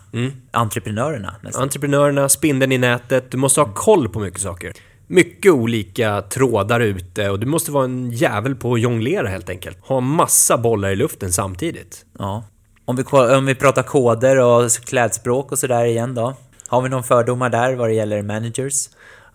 Entreprenörerna 0.51 1.35
nästan. 1.41 1.63
Entreprenörerna, 1.63 2.29
spindeln 2.29 2.71
i 2.71 2.77
nätet, 2.77 3.31
du 3.31 3.37
måste 3.37 3.61
ha 3.61 3.73
koll 3.73 4.09
på 4.09 4.19
mycket 4.19 4.41
saker. 4.41 4.73
Mycket 5.11 5.51
olika 5.51 6.21
trådar 6.21 6.79
ute 6.79 7.29
och 7.29 7.39
du 7.39 7.45
måste 7.45 7.71
vara 7.71 7.85
en 7.85 8.11
jävel 8.11 8.55
på 8.55 8.73
att 8.73 8.81
jonglera 8.81 9.27
helt 9.27 9.49
enkelt. 9.49 9.77
Ha 9.81 9.99
massa 9.99 10.57
bollar 10.57 10.89
i 10.89 10.95
luften 10.95 11.31
samtidigt. 11.31 12.05
Ja. 12.19 12.43
Om 12.85 12.95
vi, 12.95 13.03
om 13.35 13.45
vi 13.45 13.55
pratar 13.55 13.83
koder 13.83 14.37
och 14.39 14.71
klädspråk 14.71 15.51
och 15.51 15.59
sådär 15.59 15.85
igen 15.85 16.15
då. 16.15 16.33
Har 16.67 16.81
vi 16.81 16.89
någon 16.89 17.03
fördomar 17.03 17.49
där 17.49 17.75
vad 17.75 17.89
det 17.89 17.93
gäller 17.93 18.21
managers? 18.21 18.89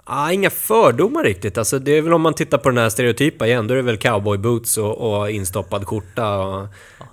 Ah, 0.04 0.30
inga 0.30 0.50
fördomar 0.50 1.24
riktigt. 1.24 1.58
Alltså, 1.58 1.78
det 1.78 1.92
är 1.92 2.02
väl 2.02 2.12
om 2.12 2.20
man 2.22 2.34
tittar 2.34 2.58
på 2.58 2.68
den 2.70 2.78
här 2.78 2.88
stereotypa 2.88 3.46
igen, 3.46 3.66
då 3.66 3.74
är 3.74 3.76
det 3.76 3.82
väl 3.82 3.96
cowboyboots 3.96 4.78
och, 4.78 5.18
och 5.20 5.30
instoppad 5.30 5.86
skjorta 5.86 6.38
och... 6.38 6.60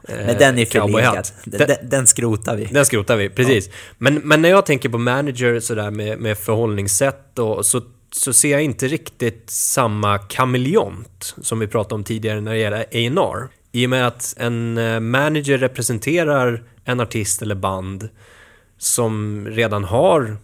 eh, 0.08 0.26
Men 0.26 0.38
den 0.38 0.58
är 0.58 0.66
förlegad. 0.66 0.72
cowboyhatt. 0.72 1.34
Den, 1.44 1.68
den, 1.68 1.90
den 1.90 2.08
skrotar 2.08 2.56
vi. 2.56 2.66
Den 2.66 2.86
skrotar 2.86 3.16
vi, 3.18 3.30
precis. 3.30 3.70
Men, 3.98 4.16
men 4.16 4.42
när 4.42 4.50
jag 4.50 4.66
tänker 4.66 4.90
på 4.90 4.98
manager 4.98 5.60
sådär 5.60 5.92
med, 5.92 6.20
med 6.20 6.38
förhållningssätt 6.38 7.40
och, 7.40 7.66
så, 7.66 7.82
så 8.12 8.34
ser 8.34 8.52
jag 8.52 8.64
inte 8.64 8.88
riktigt 8.88 9.50
samma 9.50 10.18
kameleont 10.18 11.36
som 11.42 11.60
vi 11.60 11.68
pratade 11.68 11.96
om 11.96 12.04
tidigare 12.04 12.42
när 12.42 12.52
det 12.52 12.58
gäller 12.58 12.78
A&R. 12.78 13.48
I 13.72 13.86
och 13.86 13.90
med 13.90 14.08
att 14.08 14.34
en 14.38 14.78
eh, 14.78 15.00
manager 15.00 15.58
representerar 15.58 16.64
en 16.86 17.00
artist 17.00 17.42
eller 17.42 17.56
band 17.56 18.10
som 18.78 19.46
redan 19.48 19.84
har 19.84 20.38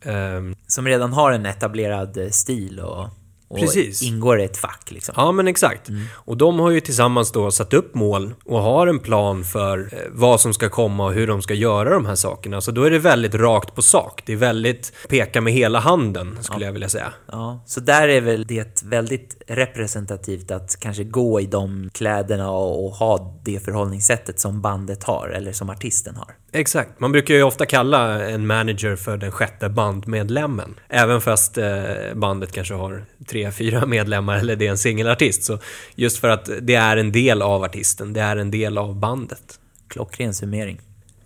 Eh, 0.00 0.42
Som 0.66 0.86
redan 0.86 1.12
har 1.12 1.32
en 1.32 1.46
etablerad 1.46 2.16
eh, 2.16 2.28
stil 2.30 2.80
och, 2.80 3.08
och 3.48 3.58
Precis. 3.58 4.02
ingår 4.02 4.40
i 4.40 4.44
ett 4.44 4.56
fack 4.56 4.90
liksom. 4.90 5.14
Ja, 5.16 5.32
men 5.32 5.48
exakt. 5.48 5.88
Och 6.12 6.36
de 6.36 6.58
har 6.58 6.70
ju 6.70 6.80
tillsammans 6.80 7.32
då 7.32 7.50
satt 7.50 7.74
upp 7.74 7.94
mål 7.94 8.34
och 8.44 8.62
har 8.62 8.86
en 8.86 8.98
plan 8.98 9.44
för 9.44 9.78
eh, 9.92 9.98
vad 10.10 10.40
som 10.40 10.54
ska 10.54 10.68
komma 10.68 11.04
och 11.04 11.12
hur 11.12 11.26
de 11.26 11.42
ska 11.42 11.54
göra 11.54 11.90
de 11.90 12.06
här 12.06 12.14
sakerna. 12.14 12.60
Så 12.60 12.70
då 12.70 12.82
är 12.82 12.90
det 12.90 12.98
väldigt 12.98 13.34
rakt 13.34 13.74
på 13.74 13.82
sak. 13.82 14.22
Det 14.26 14.32
är 14.32 14.36
väldigt 14.36 14.92
peka 15.08 15.40
med 15.40 15.52
hela 15.52 15.78
handen, 15.78 16.38
skulle 16.40 16.64
jag 16.64 16.72
vilja 16.72 16.88
säga. 16.88 17.12
Ja, 17.32 17.64
så 17.66 17.80
där 17.80 18.08
är 18.08 18.20
väl 18.20 18.46
det 18.46 18.82
väldigt 18.82 19.42
representativt 19.46 20.50
att 20.50 20.80
kanske 20.80 21.04
gå 21.04 21.40
i 21.40 21.46
de 21.46 21.90
kläderna 21.92 22.50
och, 22.50 22.84
och 22.86 22.92
ha 22.92 23.40
det 23.44 23.64
förhållningssättet 23.64 24.40
som 24.40 24.60
bandet 24.60 25.04
har, 25.04 25.28
eller 25.28 25.52
som 25.52 25.70
artisten 25.70 26.16
har. 26.16 26.34
Exakt. 26.52 27.00
Man 27.00 27.12
brukar 27.12 27.34
ju 27.34 27.42
ofta 27.42 27.66
kalla 27.66 28.28
en 28.28 28.46
manager 28.46 28.96
för 28.96 29.16
den 29.16 29.32
sjätte 29.32 29.68
bandmedlemmen. 29.68 30.74
Även 30.88 31.20
fast 31.20 31.58
eh, 31.58 31.66
bandet 32.14 32.52
kanske 32.52 32.74
har 32.74 33.04
tre, 33.36 33.52
fyra 33.52 33.86
medlemmar 33.96 34.38
eller 34.38 34.56
det 34.56 34.66
är 34.66 34.70
en 34.70 34.78
singelartist. 34.78 35.44
Så 35.44 35.58
just 35.94 36.18
för 36.18 36.28
att 36.28 36.50
det 36.62 36.74
är 36.74 36.96
en 36.96 37.12
del 37.12 37.42
av 37.42 37.62
artisten, 37.64 38.12
det 38.12 38.20
är 38.20 38.36
en 38.36 38.50
del 38.50 38.78
av 38.78 38.96
bandet. 38.96 39.60
Klockren 39.88 40.34
summering. 40.34 40.80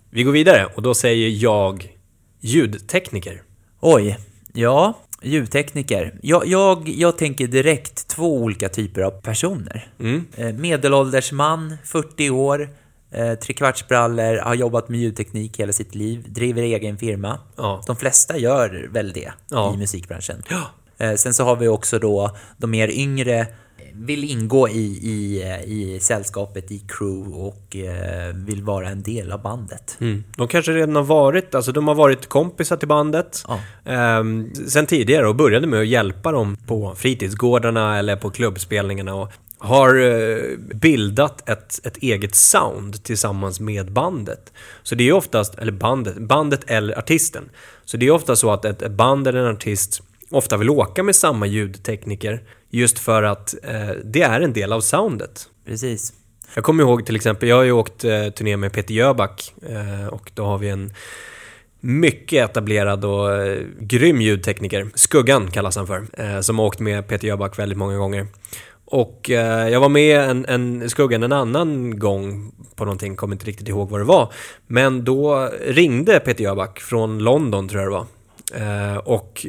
Vi 0.09 0.23
går 0.23 0.31
vidare 0.31 0.65
och 0.75 0.81
då 0.81 0.93
säger 0.93 1.29
jag 1.29 1.97
ljudtekniker. 2.39 3.41
Oj, 3.79 4.17
ja, 4.53 4.99
ljudtekniker. 5.21 6.19
Jag, 6.21 6.47
jag, 6.47 6.89
jag 6.89 7.17
tänker 7.17 7.47
direkt 7.47 8.07
två 8.07 8.35
olika 8.37 8.69
typer 8.69 9.01
av 9.01 9.11
personer. 9.11 9.87
Mm. 9.99 10.25
Eh, 10.37 10.53
Medelålders 10.53 11.31
man, 11.31 11.77
40 11.83 12.29
år, 12.29 12.69
eh, 13.11 13.33
trekvartsbrallor, 13.33 14.37
har 14.37 14.53
jobbat 14.55 14.89
med 14.89 14.99
ljudteknik 14.99 15.59
hela 15.59 15.73
sitt 15.73 15.95
liv, 15.95 16.25
driver 16.27 16.61
egen 16.61 16.97
firma. 16.97 17.39
Ja. 17.57 17.83
De 17.87 17.95
flesta 17.95 18.37
gör 18.37 18.87
väl 18.91 19.13
det 19.13 19.31
Ja. 19.49 19.73
i 19.73 19.77
musikbranschen. 19.77 20.43
Ja. 20.49 20.61
Eh, 21.01 21.15
Sen 21.15 21.33
så 21.33 21.43
har 21.43 21.55
vi 21.55 21.67
också 21.67 21.99
då 21.99 22.35
de 22.57 22.71
mer 22.71 22.87
yngre, 22.87 23.47
vill 23.93 24.23
ingå 24.31 24.69
i, 24.69 24.81
i, 25.03 25.41
eh, 25.43 25.61
i 25.71 25.99
sällskapet, 26.01 26.71
i 26.71 26.79
crew 26.87 27.35
och 27.37 27.75
eh, 27.75 28.35
vill 28.35 28.63
vara 28.63 28.89
en 28.89 29.01
del 29.03 29.31
av 29.31 29.41
bandet. 29.41 29.97
Mm. 30.01 30.23
De 30.37 30.47
kanske 30.47 30.71
redan 30.71 30.95
har 30.95 31.03
varit, 31.03 31.55
alltså 31.55 31.71
de 31.71 31.87
har 31.87 31.95
varit 31.95 32.27
kompisar 32.29 32.77
till 32.77 32.87
bandet 32.87 33.43
Ja. 33.47 33.59
ehm, 33.91 34.55
sen 34.55 34.85
tidigare 34.85 35.27
och 35.27 35.35
började 35.35 35.67
med 35.67 35.79
att 35.81 35.87
hjälpa 35.87 36.31
dem 36.31 36.57
på 36.67 36.93
fritidsgårdarna 36.95 37.99
eller 37.99 38.15
på 38.15 38.29
klubbspelningarna 38.29 39.13
och 39.15 39.31
har 39.57 39.99
eh, 39.99 40.57
bildat 40.73 41.49
ett, 41.49 41.85
ett 41.85 41.97
eget 41.97 42.35
sound 42.35 43.03
tillsammans 43.03 43.59
med 43.59 43.91
bandet. 43.91 44.53
Så 44.83 44.95
det 44.95 45.09
är 45.09 45.13
oftast, 45.13 45.55
eller 45.55 45.71
bandet, 45.71 46.17
bandet 46.17 46.63
eller 46.67 46.99
artisten. 46.99 47.49
Så 47.85 47.97
det 47.97 48.07
är 48.07 48.11
ofta 48.11 48.35
så 48.35 48.51
att 48.51 48.65
ett 48.65 48.81
ett 48.81 48.91
band 48.91 49.27
eller 49.27 49.39
en 49.39 49.55
artist 49.55 50.01
ofta 50.31 50.57
vill 50.57 50.69
åka 50.69 51.03
med 51.03 51.15
samma 51.15 51.45
ljudtekniker 51.45 52.43
just 52.69 52.99
för 52.99 53.23
att 53.23 53.55
eh, 53.63 53.89
det 54.03 54.21
är 54.21 54.41
en 54.41 54.53
del 54.53 54.73
av 54.73 54.81
soundet. 54.81 55.49
Precis. 55.65 56.13
Jag 56.55 56.63
kommer 56.63 56.83
ihåg 56.83 57.05
till 57.05 57.15
exempel, 57.15 57.49
jag 57.49 57.55
har 57.55 57.63
ju 57.63 57.71
åkt 57.71 58.03
eh, 58.03 58.29
turné 58.29 58.57
med 58.57 58.73
Peter 58.73 58.93
Jöback 58.93 59.53
eh, 59.69 60.07
och 60.07 60.31
då 60.33 60.45
har 60.45 60.57
vi 60.57 60.69
en 60.69 60.93
mycket 61.79 62.49
etablerad 62.49 63.05
och 63.05 63.33
eh, 63.33 63.61
grym 63.79 64.21
ljudtekniker, 64.21 64.87
Skuggan 64.95 65.51
kallas 65.51 65.75
han 65.75 65.87
för, 65.87 66.05
eh, 66.13 66.39
som 66.39 66.59
har 66.59 66.65
åkt 66.65 66.79
med 66.79 67.07
Peter 67.07 67.27
Jöback 67.27 67.59
väldigt 67.59 67.77
många 67.77 67.97
gånger. 67.97 68.27
Och 68.85 69.29
eh, 69.29 69.69
jag 69.69 69.79
var 69.79 69.89
med 69.89 70.29
en, 70.29 70.45
en 70.45 70.89
Skuggan 70.89 71.23
en 71.23 71.31
annan 71.31 71.99
gång 71.99 72.51
på 72.75 72.85
någonting, 72.85 73.15
kommer 73.15 73.35
inte 73.35 73.45
riktigt 73.45 73.67
ihåg 73.67 73.89
vad 73.89 73.99
det 73.99 74.05
var. 74.05 74.33
Men 74.67 75.03
då 75.03 75.49
ringde 75.67 76.19
Peter 76.19 76.43
Jöback 76.43 76.79
från 76.79 77.19
London 77.19 77.69
tror 77.69 77.81
jag 77.81 77.91
det 77.91 77.95
var. 77.95 78.05
Eh, 78.53 78.97
och 78.97 79.45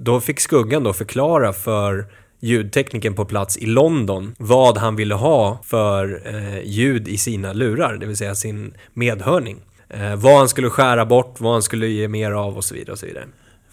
då 0.00 0.20
fick 0.20 0.40
Skuggan 0.40 0.84
då 0.84 0.92
förklara 0.92 1.52
för 1.52 2.06
ljudteknikern 2.40 3.14
på 3.14 3.24
plats 3.24 3.56
i 3.58 3.66
London 3.66 4.34
vad 4.38 4.78
han 4.78 4.96
ville 4.96 5.14
ha 5.14 5.58
för 5.64 6.22
eh, 6.34 6.60
ljud 6.64 7.08
i 7.08 7.18
sina 7.18 7.52
lurar, 7.52 7.96
det 7.96 8.06
vill 8.06 8.16
säga 8.16 8.34
sin 8.34 8.74
medhörning. 8.94 9.60
Eh, 9.88 10.16
vad 10.16 10.38
han 10.38 10.48
skulle 10.48 10.70
skära 10.70 11.06
bort, 11.06 11.40
vad 11.40 11.52
han 11.52 11.62
skulle 11.62 11.86
ge 11.86 12.08
mer 12.08 12.30
av 12.30 12.56
och 12.56 12.64
så 12.64 12.74
vidare. 12.74 12.92
Och 12.92 12.98
så 12.98 13.06
vidare. 13.06 13.26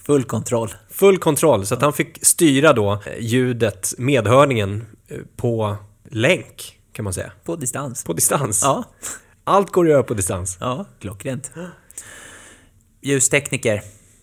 Full 0.04 0.24
kontroll. 0.24 0.74
Full 0.90 1.18
kontroll, 1.18 1.66
så 1.66 1.74
att 1.76 1.82
han 1.82 1.94
fick 1.94 2.26
styra 2.26 2.74
då 2.74 2.94
eh, 2.94 3.00
ljudet, 3.20 3.94
medhörningen, 3.98 4.86
eh, 5.08 5.18
på 5.36 5.76
länk 6.10 6.78
kan 6.94 7.04
man 7.04 7.14
säga. 7.14 7.32
På 7.44 7.56
distans. 7.56 8.04
På 8.04 8.14
distans. 8.14 8.62
Ja, 8.64 8.84
Allt 9.44 9.72
går 9.72 9.86
att 9.86 9.92
göra 9.92 10.04
på 10.04 10.14
distans. 10.14 10.58
ja 10.60 10.86
klockrent. 11.00 11.52
Ljustekniker. 13.02 13.82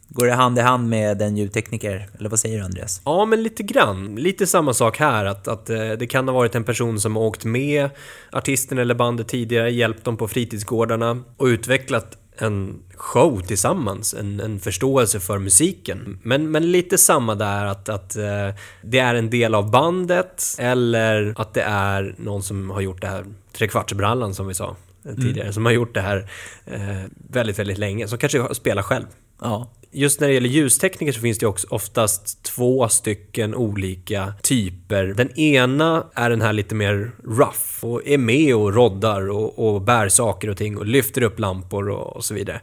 Går 0.09 0.27
det 0.27 0.33
hand 0.33 0.59
i 0.59 0.61
hand 0.61 0.89
med 0.89 1.23
en 1.23 1.37
ljudtekniker? 1.37 2.09
Eller 2.19 2.31
vad 2.31 2.41
säger 2.41 2.59
du 2.59 2.65
Andreas? 2.65 3.01
Ja, 3.05 3.25
men 3.25 3.43
lite 3.43 3.63
grann. 3.63 4.15
Lite 4.15 4.47
samma 4.47 4.75
sak 4.75 4.99
här, 4.99 5.25
att, 5.25 5.49
att 5.49 5.71
eh, 5.71 5.91
det 5.93 6.07
kan 6.07 6.29
ha 6.29 6.35
varit 6.35 6.55
en 6.55 6.65
person 6.65 7.01
som 7.01 7.17
åkt 7.17 7.45
med 7.45 7.91
artisten 8.33 8.79
eller 8.79 8.95
bandet 8.95 9.29
tidigare, 9.29 9.71
hjälpt 9.71 10.05
dem 10.05 10.17
på 10.17 10.29
fritidsgårdarna 10.29 11.23
och 11.37 11.47
utvecklat 11.47 12.19
en 12.39 12.83
show 12.95 13.41
tillsammans, 13.41 14.15
en, 14.15 14.41
en 14.41 14.61
förståelse 14.61 15.21
för 15.21 15.39
musiken. 15.39 16.19
Men, 16.23 16.51
men 16.51 16.73
lite 16.73 16.99
samma 16.99 17.35
där 17.35 17.65
att, 17.67 17.89
att 17.89 18.17
eh, 18.17 18.49
det 18.83 18.99
är 18.99 19.15
en 19.15 19.31
del 19.31 19.55
av 19.55 19.71
bandet 19.71 20.45
eller 20.59 21.35
att 21.37 21.55
det 21.55 21.63
är 21.63 22.15
någon 22.19 22.43
som 22.43 22.71
har 22.71 22.81
gjort 22.81 23.01
det 23.01 23.07
här, 23.07 23.25
trekvartsbrallan 23.53 24.35
som 24.35 24.47
vi 24.47 24.55
sa 24.55 24.77
eh, 25.05 25.15
tidigare, 25.15 25.53
som 25.53 25.65
har 25.65 25.73
gjort 25.73 25.95
det 25.95 26.01
här 26.01 26.31
eh, 26.67 27.03
väldigt, 27.31 27.59
väldigt 27.59 27.79
länge, 27.79 28.09
som 28.09 28.19
kanske 28.19 28.55
spelar 28.55 28.83
själv. 28.83 29.07
Ja. 29.45 29.71
Just 29.91 30.21
när 30.21 30.29
det 30.29 30.35
gäller 30.35 30.49
ljustekniker 30.49 31.13
så 31.13 31.21
finns 31.21 31.39
det 31.39 31.47
också 31.47 31.67
oftast 31.71 32.43
två 32.43 32.89
stycken 32.89 33.55
olika 33.55 34.33
typer. 34.43 35.05
Den 35.05 35.39
ena 35.39 36.07
är 36.15 36.31
den 36.31 36.41
här 36.41 36.53
lite 36.53 36.75
mer 36.75 37.13
rough 37.25 37.85
och 37.85 38.07
är 38.07 38.19
med 38.19 38.55
och 38.55 38.75
roddar 38.75 39.31
och, 39.31 39.59
och 39.75 39.83
bär 39.83 40.09
saker 40.09 40.51
och 40.51 40.57
ting 40.57 40.79
och 40.79 40.87
lyfter 40.87 41.23
upp 41.23 41.39
lampor 41.39 41.89
och, 41.89 42.17
och 42.17 42.25
så 42.25 42.35
vidare. 42.35 42.61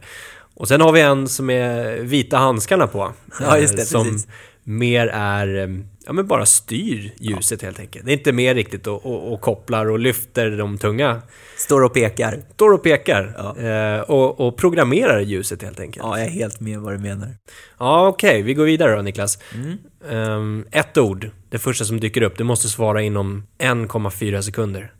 Och 0.54 0.68
sen 0.68 0.80
har 0.80 0.92
vi 0.92 1.00
en 1.00 1.28
som 1.28 1.50
är 1.50 1.98
vita 1.98 2.36
handskarna 2.36 2.86
på. 2.86 3.12
Ja, 3.40 3.58
just 3.58 3.76
det, 3.76 3.82
eh, 3.82 3.86
Som 3.86 4.04
precis. 4.04 4.28
Mer 4.64 5.06
är, 5.06 5.56
eh, 5.56 5.76
ja 6.06 6.12
men 6.12 6.26
bara 6.26 6.46
styr 6.46 7.12
ljuset 7.20 7.62
helt 7.62 7.80
enkelt. 7.80 8.06
Det 8.06 8.12
är 8.12 8.16
inte 8.16 8.32
mer 8.32 8.54
riktigt 8.54 8.86
och, 8.86 9.06
och, 9.06 9.32
och 9.32 9.40
kopplar 9.40 9.86
och 9.86 9.98
lyfter 9.98 10.50
de 10.50 10.78
tunga. 10.78 11.22
Står 11.56 11.82
och 11.82 11.94
pekar. 11.94 12.42
Står 12.54 12.72
och 12.72 12.82
pekar. 12.82 13.34
Ja. 13.38 13.58
Eh, 13.58 14.00
och, 14.00 14.40
och 14.40 14.56
programmerar 14.56 15.20
ljuset 15.20 15.62
helt 15.62 15.80
enkelt. 15.80 16.06
Ja, 16.06 16.18
jag 16.18 16.26
är 16.26 16.30
helt 16.30 16.60
med 16.60 16.80
vad 16.80 16.92
du 16.92 16.98
menar. 16.98 17.36
Ja, 17.78 18.08
okej. 18.08 18.42
Vi 18.42 18.54
går 18.54 18.64
vidare 18.64 18.96
då, 18.96 19.02
Niklas. 19.02 19.38
Mm. 19.54 19.78
Ehm, 20.10 20.66
ett 20.70 20.98
ord, 20.98 21.30
det 21.50 21.58
första 21.58 21.84
som 21.84 22.00
dyker 22.00 22.22
upp, 22.22 22.38
det 22.38 22.44
måste 22.44 22.68
svara 22.68 23.02
inom 23.02 23.46
1,4 23.58 24.40
sekunder. 24.42 24.92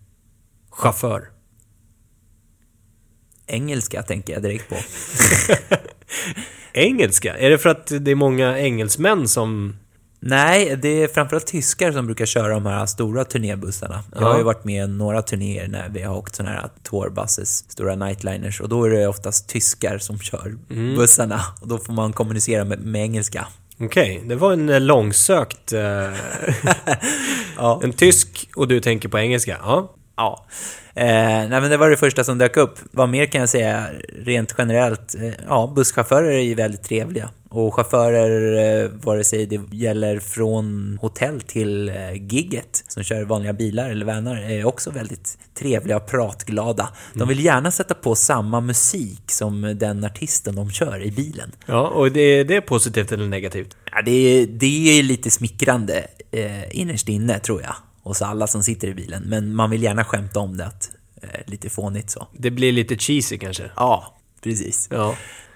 Chaufför. 0.70 1.28
Engelska 3.46 4.02
tänker 4.02 4.32
jag 4.32 4.42
direkt 4.42 4.68
på. 4.68 4.76
Engelska? 6.72 7.36
Är 7.36 7.50
det 7.50 7.58
för 7.58 7.68
att 7.68 7.92
det 8.00 8.10
är 8.10 8.14
många 8.14 8.58
engelsmän 8.58 9.28
som... 9.28 9.76
Nej, 10.24 10.76
det 10.82 10.88
är 11.02 11.08
framförallt 11.08 11.46
tyskar 11.46 11.92
som 11.92 12.06
brukar 12.06 12.26
köra 12.26 12.48
de 12.48 12.66
här 12.66 12.86
stora 12.86 13.24
turnébussarna. 13.24 14.02
Jag 14.14 14.20
har 14.20 14.38
ju 14.38 14.44
varit 14.44 14.64
med 14.64 14.84
i 14.84 14.88
några 14.92 15.22
turnéer 15.22 15.68
när 15.68 15.88
vi 15.88 16.02
har 16.02 16.16
åkt 16.16 16.34
sådana 16.34 16.54
här 16.54 16.70
tourbuses, 16.82 17.70
stora 17.70 17.94
nightliners, 17.94 18.60
och 18.60 18.68
då 18.68 18.84
är 18.84 18.90
det 18.90 19.06
oftast 19.06 19.48
tyskar 19.48 19.98
som 19.98 20.18
kör 20.18 20.56
bussarna. 20.96 21.40
Och 21.60 21.68
då 21.68 21.78
får 21.78 21.92
man 21.92 22.12
kommunicera 22.12 22.64
med, 22.64 22.78
med 22.80 23.02
engelska. 23.02 23.46
Okej, 23.80 24.22
det 24.26 24.34
var 24.34 24.52
en 24.52 24.68
eh, 24.68 24.80
långsökt... 24.80 25.72
eh, 25.72 25.80
Ja. 27.56 27.80
En 27.84 27.92
tysk 27.92 28.48
och 28.56 28.68
du 28.68 28.80
tänker 28.80 29.08
på 29.08 29.18
engelska. 29.18 29.58
Ja. 29.62 29.94
Ja. 30.16 30.44
Eh, 30.94 31.04
nej 31.06 31.48
men 31.48 31.70
det 31.70 31.76
var 31.76 31.90
det 31.90 31.96
första 31.96 32.24
som 32.24 32.38
dök 32.38 32.56
upp. 32.56 32.78
Vad 32.90 33.08
mer 33.08 33.26
kan 33.26 33.40
jag 33.40 33.48
säga 33.50 33.86
rent 34.24 34.54
generellt? 34.58 35.14
Eh, 35.14 35.30
ja, 35.48 35.72
busschaufförer 35.76 36.30
är 36.30 36.42
ju 36.42 36.54
väldigt 36.54 36.82
trevliga. 36.82 37.30
Och 37.48 37.74
chaufförer, 37.74 38.82
eh, 38.84 38.90
vare 39.02 39.24
sig 39.24 39.46
det 39.46 39.60
gäller 39.76 40.18
från 40.18 40.98
hotell 41.00 41.40
till 41.40 41.88
eh, 41.88 42.12
gigget, 42.12 42.84
som 42.88 43.02
kör 43.02 43.24
vanliga 43.24 43.52
bilar 43.52 43.90
eller 43.90 44.06
vanar, 44.06 44.36
är 44.36 44.64
också 44.64 44.90
väldigt 44.90 45.38
trevliga 45.58 45.96
och 45.96 46.06
pratglada. 46.06 46.88
De 47.14 47.28
vill 47.28 47.44
gärna 47.44 47.70
sätta 47.70 47.94
på 47.94 48.14
samma 48.14 48.60
musik 48.60 49.22
som 49.30 49.76
den 49.80 50.04
artisten 50.04 50.54
de 50.54 50.70
kör 50.70 51.02
i 51.02 51.10
bilen. 51.10 51.52
Ja, 51.66 51.88
och 51.88 52.12
det, 52.12 52.44
det 52.44 52.56
är 52.56 52.60
positivt 52.60 53.12
eller 53.12 53.26
negativt? 53.28 53.76
Ja, 53.92 54.02
det, 54.02 54.10
är- 54.12 54.46
det 54.46 54.98
är 54.98 55.02
lite 55.02 55.30
smickrande 55.30 56.06
eh, 56.30 56.76
innerst 56.80 57.08
inne, 57.08 57.38
tror 57.38 57.62
jag, 57.62 57.74
hos 58.02 58.22
alla 58.22 58.46
som 58.46 58.62
sitter 58.62 58.88
i 58.88 58.94
bilen. 58.94 59.22
Men 59.26 59.54
man 59.54 59.70
vill 59.70 59.82
gärna 59.82 60.04
skämta 60.04 60.40
om 60.40 60.56
det, 60.56 60.66
att, 60.66 60.90
eh, 61.22 61.28
lite 61.46 61.70
fånigt 61.70 62.10
så. 62.10 62.26
Det 62.32 62.50
blir 62.50 62.72
lite 62.72 62.96
cheesy 62.98 63.38
kanske? 63.38 63.70
Ja, 63.76 64.14
precis. 64.42 64.88
Ja. 64.90 65.10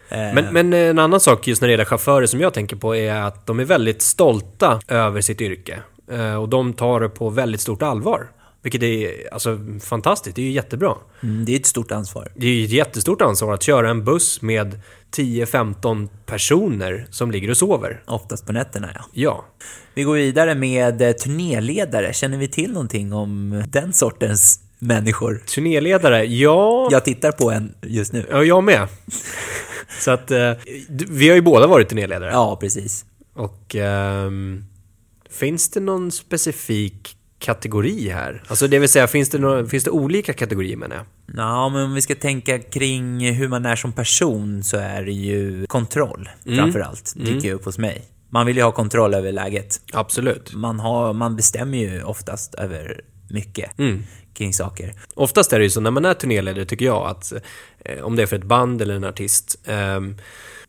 Eh, 0.09 0.35
Men, 0.35 0.53
men 0.53 0.73
en 0.73 0.99
annan 0.99 1.21
sak 1.21 1.47
just 1.49 1.61
när 1.63 1.69
det 1.69 1.73
gäller 1.73 1.85
chaufförer 1.85 2.27
som 2.27 2.41
jag 2.41 2.55
tänker 2.55 2.77
på 2.77 2.97
är 2.97 3.15
att 3.15 3.47
de 3.47 3.61
är 3.61 3.65
väldigt 3.65 4.03
stolta 4.03 4.81
över 4.89 5.21
sitt 5.21 5.41
yrke. 5.41 5.81
Eh, 6.13 6.35
Och 6.35 6.49
de 6.49 6.73
tar 6.73 7.01
det 7.01 7.09
på 7.09 7.31
väldigt 7.31 7.61
stort 7.61 7.83
allvar. 7.83 8.29
Vilket 8.67 8.83
är 8.83 9.33
alltså, 9.33 9.59
fantastiskt, 9.81 10.37
det 10.37 10.43
är 10.43 10.47
ju 10.47 10.53
jättebra. 10.53 10.95
mm, 11.23 11.45
det 11.45 11.53
är 11.53 11.57
ett 11.57 11.67
stort 11.67 11.93
ansvar. 11.93 12.33
Det 12.35 12.47
är 12.47 12.51
ju 12.51 12.65
ett 12.65 12.71
jättestort 12.71 13.23
ansvar 13.23 13.55
att 13.55 13.63
köra 13.63 13.91
en 13.91 14.05
buss 14.05 14.43
med 14.43 14.81
10-15 15.17 16.09
personer 16.27 17.07
som 17.11 17.31
ligger 17.31 17.51
och 17.51 17.57
sover. 17.57 18.03
Oftast 18.07 18.47
på 18.47 18.53
nätterna, 18.53 18.91
ja. 18.95 19.05
Ja. 19.13 19.45
Vi 19.95 20.03
går 20.03 20.15
vidare 20.15 20.55
med 20.55 21.03
eh, 21.03 21.13
turnéledare. 21.13 22.13
Känner 22.13 22.39
vi 22.39 22.49
till 22.49 22.73
någonting 22.73 23.13
om 23.13 23.63
den 23.69 23.93
sortens 23.93 24.61
människor? 24.79 25.43
Turnéledare, 25.47 26.25
ja... 26.25 26.89
Jag 26.91 27.05
tittar 27.05 27.33
på 27.33 27.51
en 27.51 27.75
just 27.83 28.13
nu. 28.13 28.27
Ja, 28.31 28.45
jag 28.45 28.65
med. 28.65 28.89
Så 30.01 30.11
att 30.11 30.31
eh, 30.31 30.53
vi 30.89 31.29
har 31.29 31.35
ju 31.37 31.43
båda 31.43 31.67
varit 31.67 31.89
turnéledare. 31.89 32.31
Ja, 32.31 32.57
precis. 32.61 33.05
Och 33.35 33.75
ehm, 33.77 34.65
finns 35.31 35.71
det 35.71 35.81
någon 35.81 36.13
specifik 36.13 37.16
kategori 37.39 38.09
här? 38.09 38.43
Alltså 38.49 38.69
det 38.69 38.79
vill 38.79 38.89
säga, 38.89 39.07
finns 39.07 39.29
det, 39.29 39.39
nå- 39.39 39.67
finns 39.67 39.85
det 39.85 39.91
olika 39.91 40.33
kategorier 40.33 40.77
menar 40.77 40.97
jag? 40.97 41.05
Ja, 41.37 41.69
men 41.69 41.83
om 41.83 41.95
vi 41.95 42.03
ska 42.03 42.15
tänka 42.15 42.59
kring 42.59 43.33
hur 43.35 43.49
man 43.49 43.67
är 43.67 43.77
som 43.77 43.93
person 43.93 44.63
så 44.65 44.77
är 44.77 45.03
det 45.03 45.13
ju 45.13 45.67
kontroll, 45.67 46.29
framför 46.57 46.81
allt, 46.81 47.13
dyker 47.17 47.55
upp 47.55 47.65
hos 47.65 47.79
mig. 47.79 48.05
Man 48.31 48.47
vill 48.47 48.57
ju 48.57 48.63
ha 48.63 48.73
kontroll 48.73 49.15
över 49.15 49.33
läget. 49.33 49.81
Absolut. 49.93 50.55
Man, 50.55 50.81
har, 50.81 51.13
man 51.13 51.37
bestämmer 51.37 51.79
ju 51.79 52.03
oftast 52.03 52.55
över 52.55 53.01
mycket 53.31 53.71
kring 54.35 54.53
saker. 54.53 54.95
Oftast 55.15 55.53
är 55.53 55.59
det 55.59 55.65
ju 55.65 55.71
så 55.71 55.81
när 55.81 55.91
man 55.91 56.05
är 56.05 56.15
turnéledare 56.15 56.65
tycker 56.65 56.85
jag 56.85 57.07
att 57.07 57.33
eh, 57.85 58.03
om 58.05 58.17
det 58.17 58.23
är 58.23 58.27
för 58.27 58.37
ett 58.37 58.45
band 58.45 58.83
eller 58.83 58.95
en 58.95 59.05
artist 59.05 59.61
ehm, 59.65 60.17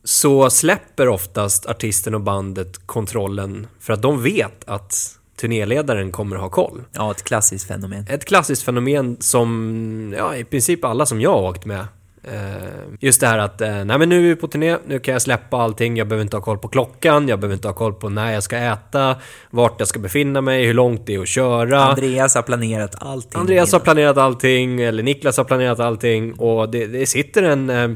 så 0.03 0.49
släpper 0.49 1.07
oftast 1.07 1.65
artisten 1.65 2.15
och 2.15 2.21
bandet 2.21 2.87
kontrollen 2.87 3.67
för 3.79 3.93
att 3.93 4.01
de 4.01 4.23
vet 4.23 4.63
att 4.69 5.16
turnéledaren 5.37 6.11
kommer 6.11 6.35
ha 6.35 6.49
koll. 6.49 6.81
Ja, 6.91 7.11
ett 7.11 7.23
klassiskt 7.23 7.67
fenomen. 7.67 8.05
Ett 8.09 8.25
klassiskt 8.25 8.63
fenomen 8.63 9.17
som, 9.19 10.13
ja, 10.17 10.35
i 10.35 10.43
princip 10.43 10.85
alla 10.85 11.05
som 11.05 11.21
jag 11.21 11.31
har 11.31 11.49
åkt 11.49 11.65
med. 11.65 11.85
Eh, 12.23 12.67
Just 12.99 13.21
det 13.21 13.27
här 13.27 13.37
att, 13.37 13.61
eh, 13.61 13.85
nej 13.85 13.99
men 13.99 14.09
nu 14.09 14.17
är 14.17 14.21
vi 14.29 14.35
på 14.35 14.47
turné, 14.47 14.77
nu 14.87 14.99
kan 14.99 15.11
jag 15.11 15.21
släppa 15.21 15.57
allting, 15.57 15.97
jag 15.97 16.07
behöver 16.07 16.21
inte 16.23 16.37
ha 16.37 16.41
koll 16.41 16.57
på 16.57 16.67
klockan, 16.67 17.27
jag 17.27 17.39
behöver 17.39 17.55
inte 17.55 17.67
ha 17.67 17.73
koll 17.73 17.93
på 17.93 18.09
när 18.09 18.33
jag 18.33 18.43
ska 18.43 18.57
äta, 18.57 19.15
vart 19.49 19.75
jag 19.79 19.87
ska 19.87 19.99
befinna 19.99 20.41
mig, 20.41 20.65
hur 20.65 20.73
långt 20.73 21.05
det 21.05 21.15
är 21.15 21.19
att 21.19 21.27
köra. 21.27 21.83
Andreas 21.83 22.35
har 22.35 22.41
planerat 22.41 22.95
allting. 22.99 23.39
Andreas 23.41 23.73
har 23.73 23.79
planerat 23.79 24.17
allting, 24.17 24.81
eller 24.81 25.03
Niklas 25.03 25.37
har 25.37 25.43
planerat 25.43 25.79
allting 25.79 26.33
och 26.33 26.69
det, 26.69 26.87
det 26.87 27.05
sitter 27.05 27.43
en, 27.43 27.69
eh, 27.69 27.89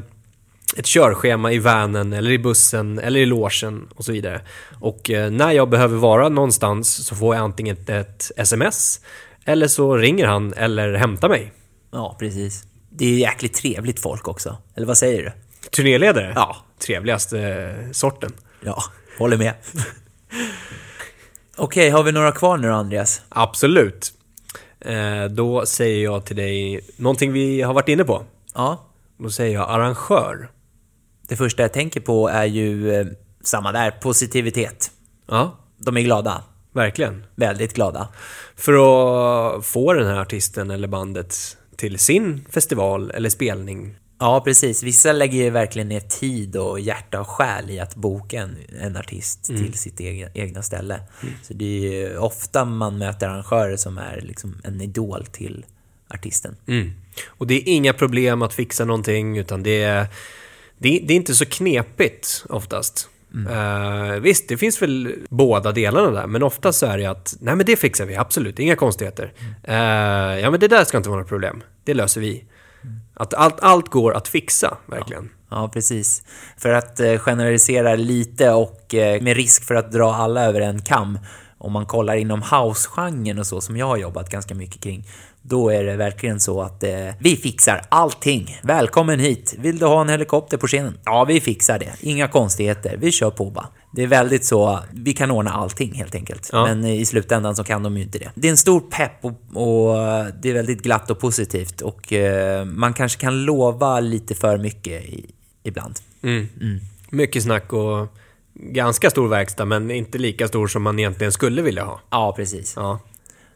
ett 0.76 0.86
körschema 0.86 1.52
i 1.52 1.58
vanen 1.58 2.12
eller 2.12 2.30
i 2.30 2.38
bussen 2.38 2.98
eller 2.98 3.20
i 3.20 3.26
logen 3.26 3.88
och 3.94 4.04
så 4.04 4.12
vidare. 4.12 4.40
Och 4.80 5.10
eh, 5.10 5.30
när 5.30 5.52
jag 5.52 5.68
behöver 5.68 5.96
vara 5.96 6.28
någonstans 6.28 7.06
så 7.06 7.16
får 7.16 7.34
jag 7.34 7.44
antingen 7.44 7.76
ett, 7.86 8.30
sms 8.36 9.00
eller 9.44 9.68
så 9.68 9.96
ringer 9.96 10.26
han 10.26 10.52
eller 10.52 10.94
hämtar 10.94 11.28
mig. 11.28 11.52
Ja, 11.92 12.16
precis. 12.18 12.64
Det 12.90 13.04
är 13.04 13.08
ju 13.08 13.18
jäkligt 13.18 13.54
trevligt 13.54 14.00
folk 14.00 14.28
också. 14.28 14.56
Eller 14.74 14.86
vad 14.86 14.98
säger 14.98 15.22
du? 15.22 15.32
Turnéledare? 15.70 16.32
Ja. 16.34 16.56
Trevligaste 16.78 17.40
eh, 17.40 17.90
sorten. 17.92 18.32
Ja, 18.60 18.82
håller 19.18 19.36
med. 19.36 19.54
Okej, 21.56 21.90
har 21.90 22.02
vi 22.02 22.12
några 22.12 22.32
kvar 22.32 22.56
nu 22.56 22.72
Andreas? 22.72 23.22
Absolut. 23.28 24.12
Eh, 24.80 25.24
då 25.24 25.66
säger 25.66 26.04
jag 26.04 26.24
till 26.24 26.36
dig 26.36 26.80
någonting 26.96 27.32
vi 27.32 27.62
har 27.62 27.74
varit 27.74 27.88
inne 27.88 28.04
på. 28.04 28.22
Ja. 28.54 28.91
Då 29.22 29.30
säger 29.30 29.54
jag 29.54 29.70
arrangör. 29.70 30.50
Det 31.28 31.36
första 31.36 31.62
jag 31.62 31.72
tänker 31.72 32.00
på 32.00 32.28
är 32.28 32.44
ju 32.44 32.94
eh, 32.94 33.06
samma 33.44 33.72
där, 33.72 33.90
positivitet. 33.90 34.90
Ja, 35.28 35.58
De 35.78 35.96
är 35.96 36.00
glada. 36.00 36.42
verkligen. 36.72 37.24
Väldigt 37.34 37.74
glada. 37.74 38.08
För 38.56 38.72
att 38.72 39.66
få 39.66 39.92
den 39.92 40.06
här 40.06 40.18
artisten 40.20 40.70
eller 40.70 40.88
bandet 40.88 41.36
till 41.76 41.98
sin 41.98 42.44
festival 42.50 43.10
eller 43.10 43.28
spelning. 43.28 43.96
Ja, 44.18 44.40
precis. 44.44 44.82
Vissa 44.82 45.12
lägger 45.12 45.42
ju 45.44 45.50
verkligen 45.50 45.88
ner 45.88 46.00
tid 46.00 46.56
och 46.56 46.80
hjärta 46.80 47.20
och 47.20 47.28
själ 47.28 47.70
i 47.70 47.80
att 47.80 47.94
boka 47.94 48.40
en, 48.40 48.56
en 48.80 48.96
artist 48.96 49.44
till 49.44 49.74
sitt 49.78 50.00
egna, 50.00 50.28
egna 50.34 50.62
ställe. 50.62 51.00
Så 51.42 51.54
det 51.54 51.64
är 51.64 51.90
ju 51.92 52.16
ofta 52.18 52.64
man 52.64 52.98
möter 52.98 53.28
arrangörer 53.28 53.76
som 53.76 53.98
är 53.98 54.20
liksom 54.20 54.60
en 54.64 54.80
idol 54.80 55.26
till 55.26 55.64
artisten. 56.14 56.56
Och 57.26 57.46
det 57.46 57.54
är 57.54 57.62
inga 57.68 57.92
problem 57.92 58.42
att 58.42 58.54
fixa 58.54 58.84
någonting 58.84 59.38
utan 59.38 59.62
det 59.62 59.82
är, 59.82 60.06
det, 60.78 60.88
är- 60.96 61.06
det 61.06 61.12
är 61.14 61.16
inte 61.16 61.34
så 61.34 61.46
knepigt 61.46 62.44
oftast. 62.48 63.08
Eh, 63.50 64.20
visst, 64.20 64.48
det 64.48 64.56
finns 64.56 64.82
väl 64.82 65.14
båda 65.28 65.72
delarna 65.72 66.10
där, 66.10 66.26
men 66.26 66.42
ofta 66.42 66.72
så 66.72 66.86
är 66.86 66.98
det 66.98 67.06
att 67.06 67.36
nej 67.40 67.56
men 67.56 67.66
det 67.66 67.76
fixar 67.76 68.06
vi, 68.06 68.16
absolut, 68.16 68.58
inga 68.58 68.76
konstigheter. 68.76 69.32
Eh, 69.64 69.74
ja 70.40 70.50
men 70.50 70.60
det 70.60 70.68
där 70.68 70.84
ska 70.84 70.96
inte 70.96 71.08
vara 71.08 71.20
något 71.20 71.28
problem, 71.28 71.62
det 71.84 71.94
löser 71.94 72.20
vi. 72.20 72.44
Att 73.14 73.34
allt, 73.34 73.60
allt 73.60 73.88
går 73.88 74.14
att 74.14 74.28
fixa, 74.28 74.76
verkligen. 74.86 75.30
Ja, 75.50 75.68
precis. 75.72 76.22
För 76.56 76.68
att 76.72 77.00
eh, 77.00 77.18
generalisera 77.18 77.94
lite 77.94 78.50
och 78.50 78.94
eh, 78.94 79.22
med 79.22 79.36
risk 79.36 79.64
för 79.64 79.74
att 79.74 79.92
dra 79.92 80.14
alla 80.14 80.44
över 80.44 80.60
en 80.60 80.82
kam. 80.82 81.18
Om 81.58 81.72
man 81.72 81.86
kollar 81.86 82.16
inom 82.16 82.42
house-genren 82.42 83.38
och 83.38 83.46
så, 83.46 83.60
som 83.60 83.76
jag 83.76 83.86
har 83.86 83.96
jobbat 83.96 84.30
ganska 84.30 84.54
mycket 84.54 84.82
kring, 84.82 85.04
då 85.42 85.70
är 85.70 85.84
det 85.84 85.96
verkligen 85.96 86.40
så 86.40 86.62
att 86.62 86.84
eh, 86.84 86.90
vi 87.18 87.36
fixar 87.36 87.82
allting. 87.88 88.60
Välkommen 88.62 89.20
hit! 89.20 89.54
Vill 89.58 89.78
du 89.78 89.86
ha 89.86 90.00
en 90.00 90.08
helikopter 90.08 90.56
på 90.56 90.66
scenen? 90.66 90.98
Ja, 91.04 91.24
vi 91.24 91.40
fixar 91.40 91.78
det. 91.78 91.92
Inga 92.00 92.28
konstigheter. 92.28 92.96
Vi 93.00 93.12
kör 93.12 93.30
på 93.30 93.50
bara. 93.50 93.66
Det 93.92 94.02
är 94.02 94.06
väldigt 94.06 94.44
så, 94.44 94.78
vi 94.92 95.12
kan 95.12 95.30
ordna 95.30 95.50
allting 95.50 95.94
helt 95.94 96.14
enkelt. 96.14 96.50
Ja. 96.52 96.66
Men 96.66 96.84
i 96.84 97.06
slutändan 97.06 97.56
så 97.56 97.64
kan 97.64 97.82
de 97.82 97.96
ju 97.96 98.02
inte 98.02 98.18
det. 98.18 98.30
Det 98.34 98.48
är 98.48 98.50
en 98.50 98.56
stor 98.56 98.80
pepp 98.80 99.24
och, 99.24 99.32
och 99.62 99.96
det 100.42 100.50
är 100.50 100.54
väldigt 100.54 100.82
glatt 100.82 101.10
och 101.10 101.18
positivt 101.18 101.80
och 101.80 102.12
eh, 102.12 102.64
man 102.64 102.94
kanske 102.94 103.20
kan 103.20 103.44
lova 103.44 104.00
lite 104.00 104.34
för 104.34 104.58
mycket 104.58 105.04
i, 105.04 105.26
ibland. 105.62 105.94
Mycket 107.10 107.42
snack 107.42 107.72
och 107.72 108.16
ganska 108.54 109.10
stor 109.10 109.28
verkstad, 109.28 109.64
men 109.64 109.90
inte 109.90 110.18
lika 110.18 110.48
stor 110.48 110.66
som 110.66 110.82
man 110.82 110.98
egentligen 110.98 111.32
skulle 111.32 111.62
vilja 111.62 111.84
ha. 111.84 112.00
Ja, 112.10 112.32
precis. 112.36 112.72
Ja. 112.76 113.00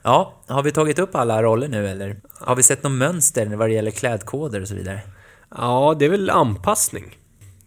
Ja, 0.06 0.34
har 0.46 0.62
vi 0.62 0.72
tagit 0.72 0.98
upp 0.98 1.14
alla 1.14 1.42
roller 1.42 1.68
nu 1.68 1.88
eller? 1.88 2.16
Har 2.40 2.56
vi 2.56 2.62
sett 2.62 2.82
något 2.82 2.92
mönster 2.92 3.46
vad 3.46 3.68
det 3.68 3.74
gäller 3.74 3.90
klädkoder 3.90 4.60
och 4.60 4.68
så 4.68 4.74
vidare? 4.74 5.00
Ja, 5.56 5.96
det 5.98 6.04
är 6.04 6.08
väl 6.08 6.30
anpassning. 6.30 7.18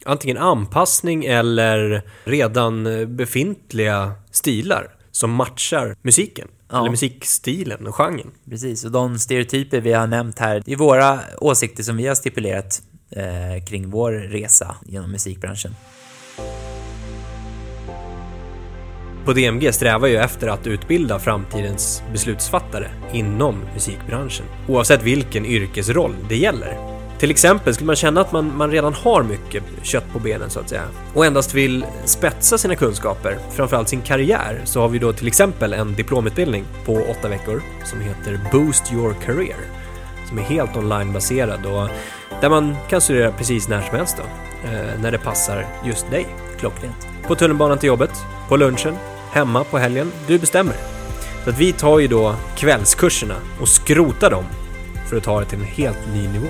Antingen 0.06 0.38
anpassning 0.38 1.25
eller 1.25 2.02
redan 2.23 2.84
befintliga 3.15 4.12
stilar 4.32 4.95
som 5.12 5.32
matchar 5.32 5.95
musiken. 6.02 6.47
Ja. 6.69 6.80
Eller 6.80 6.89
musikstilen 6.89 7.88
och 7.88 7.95
genren. 7.95 8.32
Precis, 8.49 8.86
och 8.86 8.91
de 8.91 9.19
stereotyper 9.19 9.82
vi 9.82 9.93
har 9.93 10.08
nämnt 10.08 10.39
här, 10.39 10.63
det 10.65 10.73
är 10.73 10.78
våra 10.78 11.19
åsikter 11.38 11.84
som 11.84 11.97
vi 11.97 12.08
har 12.08 12.15
stipulerat 12.15 12.82
eh, 13.10 13.65
kring 13.65 13.89
vår 13.89 14.12
resa 14.12 14.75
genom 14.86 15.12
musikbranschen. 15.12 15.75
På 19.25 19.34
DMG 19.34 19.73
strävar 19.73 20.08
ju 20.08 20.17
efter 20.17 20.47
att 20.47 20.67
utbilda 20.67 21.19
framtidens 21.19 22.03
beslutsfattare 22.12 22.88
inom 23.13 23.55
musikbranschen. 23.73 24.45
Oavsett 24.67 25.03
vilken 25.03 25.45
yrkesroll 25.45 26.15
det 26.29 26.38
gäller. 26.38 26.77
Till 27.19 27.32
exempel 27.32 27.73
skulle 27.73 27.88
man 27.88 27.95
känna 27.95 28.21
att 28.21 28.32
man, 28.32 28.58
man 28.58 28.71
redan 28.71 28.93
har 28.93 29.23
mycket 29.23 29.63
kött 29.84 30.13
på 30.13 30.19
benen 30.19 30.49
så 30.49 30.60
att 30.60 30.69
säga 30.69 30.84
och 31.13 31.25
endast 31.25 31.53
vill 31.53 31.86
spetsa 32.05 32.58
sina 32.58 32.75
kunskaper, 32.75 33.38
framförallt 33.51 33.89
sin 33.89 34.01
karriär, 34.01 34.62
så 34.63 34.82
har 34.82 34.89
vi 34.89 34.99
då 34.99 35.13
till 35.13 35.27
exempel 35.27 35.73
en 35.73 35.93
diplomutbildning 35.93 36.65
på 36.86 36.93
åtta 36.93 37.27
veckor 37.27 37.62
som 37.86 38.01
heter 38.01 38.39
Boost 38.51 38.93
Your 38.93 39.13
Career 39.25 39.79
som 40.29 40.38
är 40.38 40.43
helt 40.43 40.77
onlinebaserad 40.77 41.65
och 41.65 41.89
där 42.41 42.49
man 42.49 42.75
kan 42.89 43.01
studera 43.01 43.32
precis 43.32 43.67
när 43.67 43.82
som 43.82 43.97
helst 43.97 44.17
då, 44.17 44.23
eh, 44.69 45.01
när 45.01 45.12
det 45.12 45.17
passar 45.17 45.65
just 45.86 46.12
dig. 46.12 46.25
Klockrent. 46.60 47.08
På 47.27 47.36
tunnelbanan 47.36 47.77
till 47.77 47.88
jobbet, 47.88 48.12
på 48.49 48.57
lunchen, 48.57 48.95
hemma 49.31 49.63
på 49.63 49.77
helgen. 49.77 50.12
Du 50.27 50.39
bestämmer. 50.39 50.75
Så 51.43 51.49
att 51.49 51.57
vi 51.57 51.73
tar 51.73 51.99
ju 51.99 52.07
då 52.07 52.35
kvällskurserna 52.57 53.35
och 53.62 53.67
skrotar 53.67 54.31
dem 54.31 54.43
för 55.09 55.17
att 55.17 55.23
ta 55.23 55.39
det 55.39 55.45
till 55.45 55.59
en 55.59 55.65
helt 55.65 56.13
ny 56.13 56.27
nivå. 56.27 56.47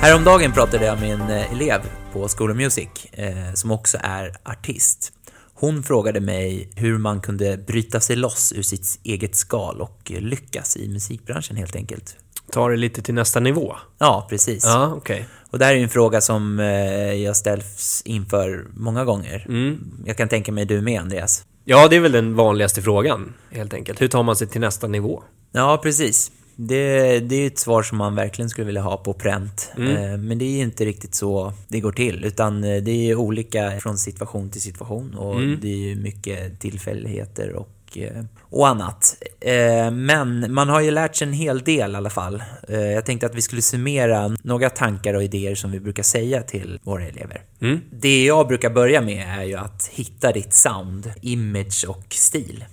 Häromdagen 0.00 0.52
pratade 0.52 0.84
jag 0.84 1.00
med 1.00 1.10
en 1.10 1.30
eh, 1.30 1.52
elev 1.52 1.80
på 2.12 2.28
School 2.28 2.50
of 2.50 2.56
Music 2.56 2.88
eh, 3.12 3.52
som 3.54 3.70
också 3.70 3.98
är 4.00 4.36
artist. 4.44 5.12
Hon 5.54 5.82
frågade 5.82 6.20
mig 6.20 6.70
hur 6.76 6.98
man 6.98 7.20
kunde 7.20 7.56
bryta 7.56 8.00
sig 8.00 8.16
loss 8.16 8.52
ur 8.56 8.62
sitt 8.62 9.00
eget 9.04 9.36
skal 9.36 9.80
och 9.80 10.10
lyckas 10.10 10.76
i 10.76 10.88
musikbranschen 10.88 11.56
helt 11.56 11.76
enkelt. 11.76 12.16
Ta 12.52 12.68
det 12.68 12.76
lite 12.76 13.02
till 13.02 13.14
nästa 13.14 13.40
nivå. 13.40 13.76
Ja, 13.98 14.26
precis. 14.30 14.64
Ja, 14.64 14.92
okej. 14.96 15.28
Och 15.50 15.58
det 15.58 15.64
här 15.64 15.74
är 15.74 15.82
en 15.82 15.88
fråga 15.88 16.20
som 16.20 16.60
eh, 16.60 16.66
jag 17.12 17.36
ställs 17.36 18.02
inför 18.04 18.66
många 18.74 19.04
gånger. 19.04 19.46
Mm. 19.48 19.78
Jag 20.06 20.16
kan 20.16 20.28
tänka 20.28 20.52
mig 20.52 20.64
du 20.64 20.80
med, 20.80 21.00
Andreas. 21.00 21.44
Ja, 21.64 21.88
det 21.88 21.96
är 21.96 22.00
väl 22.00 22.12
den 22.12 22.34
vanligaste 22.34 22.82
frågan, 22.82 23.34
helt 23.50 23.74
enkelt. 23.74 24.00
Hur 24.00 24.08
tar 24.08 24.22
man 24.22 24.36
sig 24.36 24.46
till 24.46 24.60
nästa 24.60 24.86
nivå? 24.86 25.22
Ja, 25.52 25.80
precis. 25.82 26.32
Det, 26.56 27.18
det 27.20 27.36
är 27.36 27.46
ett 27.46 27.58
svar 27.58 27.82
som 27.82 27.98
man 27.98 28.14
verkligen 28.14 28.50
skulle 28.50 28.66
vilja 28.66 28.82
ha 28.82 28.96
på 28.96 29.12
pränt. 29.14 29.72
Eh, 29.76 30.16
Men 30.18 30.38
det 30.38 30.44
är 30.44 30.62
inte 30.62 30.84
riktigt 30.84 31.14
så 31.14 31.52
det 31.68 31.80
går 31.80 31.92
till. 31.92 32.24
Utan 32.24 32.64
eh, 32.64 32.82
det 32.82 33.10
är 33.10 33.14
olika 33.14 33.72
från 33.80 33.98
situation 33.98 34.50
till 34.50 34.62
situation. 34.62 35.14
Och 35.14 35.40
det 35.40 35.92
är 35.92 35.96
mycket 35.96 36.60
tillfälligheter 36.60 37.52
och, 37.52 37.98
och 38.40 38.68
annat. 38.68 39.16
Eh, 39.48 39.90
Men 39.90 40.52
man 40.54 40.68
har 40.68 40.80
ju 40.80 40.90
lärt 40.90 41.16
sig 41.16 41.26
en 41.28 41.32
hel 41.34 41.60
del 41.60 41.92
i 41.92 41.94
alla 41.96 42.10
fall. 42.10 42.42
Eh, 42.68 42.80
Jag 42.80 43.06
tänkte 43.06 43.26
att 43.26 43.34
vi 43.34 43.42
skulle 43.42 43.62
summera 43.62 44.36
några 44.42 44.70
tankar 44.70 45.14
och 45.14 45.22
idéer 45.22 45.54
som 45.54 45.70
vi 45.70 45.80
brukar 45.80 46.02
säga 46.02 46.42
till 46.42 46.78
våra 46.82 47.04
elever. 47.06 47.42
Det 47.90 48.24
jag 48.24 48.48
brukar 48.48 48.70
börja 48.70 49.00
med 49.00 49.38
är 49.38 49.44
ju 49.44 49.54
att 49.56 49.90
hitta 49.92 50.32
ditt 50.32 50.54
sound, 50.54 51.12
image 51.22 51.84
och 51.88 52.04
stil. 52.10 52.64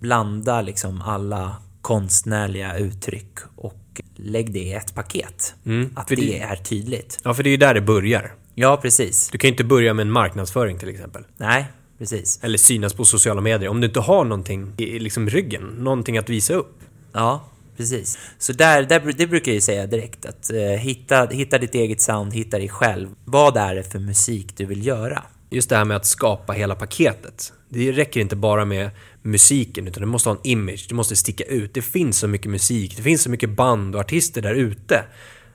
Blanda 0.00 0.60
liksom 0.62 1.02
alla 1.02 1.56
konstnärliga 1.82 2.76
uttryck 2.78 3.38
och 3.56 4.00
lägg 4.16 4.52
det 4.52 4.58
i 4.58 4.72
ett 4.72 4.94
paket. 4.94 5.54
Att 5.94 6.08
För 6.08 6.16
det 6.16 6.22
det- 6.22 6.38
är 6.40 6.56
tydligt. 6.56 7.20
Ja, 7.24 7.34
för 7.34 7.42
det 7.42 7.48
är 7.48 7.52
ju 7.52 7.56
där 7.56 7.74
det 7.74 7.80
börjar. 7.80 8.32
Ja, 8.54 8.78
precis. 8.82 9.28
Du 9.32 9.38
kan 9.38 9.48
ju 9.48 9.52
inte 9.52 9.64
börja 9.64 9.94
med 9.94 10.02
en 10.02 10.10
marknadsföring 10.12 10.78
till 10.78 10.88
exempel. 10.88 11.24
Nej, 11.36 11.66
precis. 11.98 12.38
Eller 12.42 12.58
synas 12.58 12.94
på 12.94 13.04
sociala 13.04 13.40
medier 13.40 13.68
om 13.68 13.80
du 13.80 13.86
inte 13.86 14.00
har 14.00 14.24
någonting 14.24 14.72
i 14.76 14.98
liksom 14.98 15.30
ryggen. 15.30 15.62
Någonting 15.62 16.18
att 16.18 16.28
visa 16.28 16.54
upp. 16.54 16.80
Ja, 17.12 17.44
precis. 17.76 18.18
Så 18.38 18.52
där, 18.52 18.82
där, 18.82 19.14
det 19.16 19.26
brukar 19.26 19.50
jag 19.52 19.54
ju 19.54 19.60
säga 19.60 19.86
direkt 19.86 20.26
att 20.26 20.50
eh, 20.50 20.60
hitta, 20.60 21.26
hitta 21.26 21.58
ditt 21.58 21.74
eget 21.74 22.00
sound, 22.00 22.34
hitta 22.34 22.58
dig 22.58 22.68
själv. 22.68 23.08
Vad 23.24 23.56
är 23.56 23.74
det 23.74 23.82
för 23.82 23.98
musik 23.98 24.56
du 24.56 24.66
vill 24.66 24.86
göra? 24.86 25.22
Just 25.50 25.68
det 25.68 25.76
här 25.76 25.84
med 25.84 25.96
att 25.96 26.06
skapa 26.06 26.52
hela 26.52 26.74
paketet. 26.74 27.52
Det 27.68 27.92
räcker 27.92 28.20
inte 28.20 28.36
bara 28.36 28.64
med 28.64 28.90
musiken, 29.22 29.88
utan 29.88 30.00
du 30.00 30.06
måste 30.06 30.28
ha 30.28 30.36
en 30.36 30.50
image, 30.50 30.86
du 30.88 30.94
måste 30.94 31.16
sticka 31.16 31.44
ut. 31.44 31.74
Det 31.74 31.82
finns 31.82 32.18
så 32.18 32.28
mycket 32.28 32.50
musik, 32.50 32.96
det 32.96 33.02
finns 33.02 33.22
så 33.22 33.30
mycket 33.30 33.50
band 33.50 33.94
och 33.94 34.00
artister 34.00 34.42
där 34.42 34.54
ute. 34.54 35.04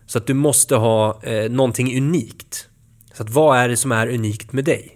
Så 0.05 0.17
att 0.17 0.27
du 0.27 0.33
måste 0.33 0.75
ha 0.75 1.23
eh, 1.23 1.51
någonting 1.51 1.97
unikt. 1.97 2.67
Så 3.13 3.23
att 3.23 3.29
vad 3.29 3.57
är 3.57 3.69
det 3.69 3.77
som 3.77 3.91
är 3.91 4.07
unikt 4.07 4.53
med 4.53 4.65
dig? 4.65 4.92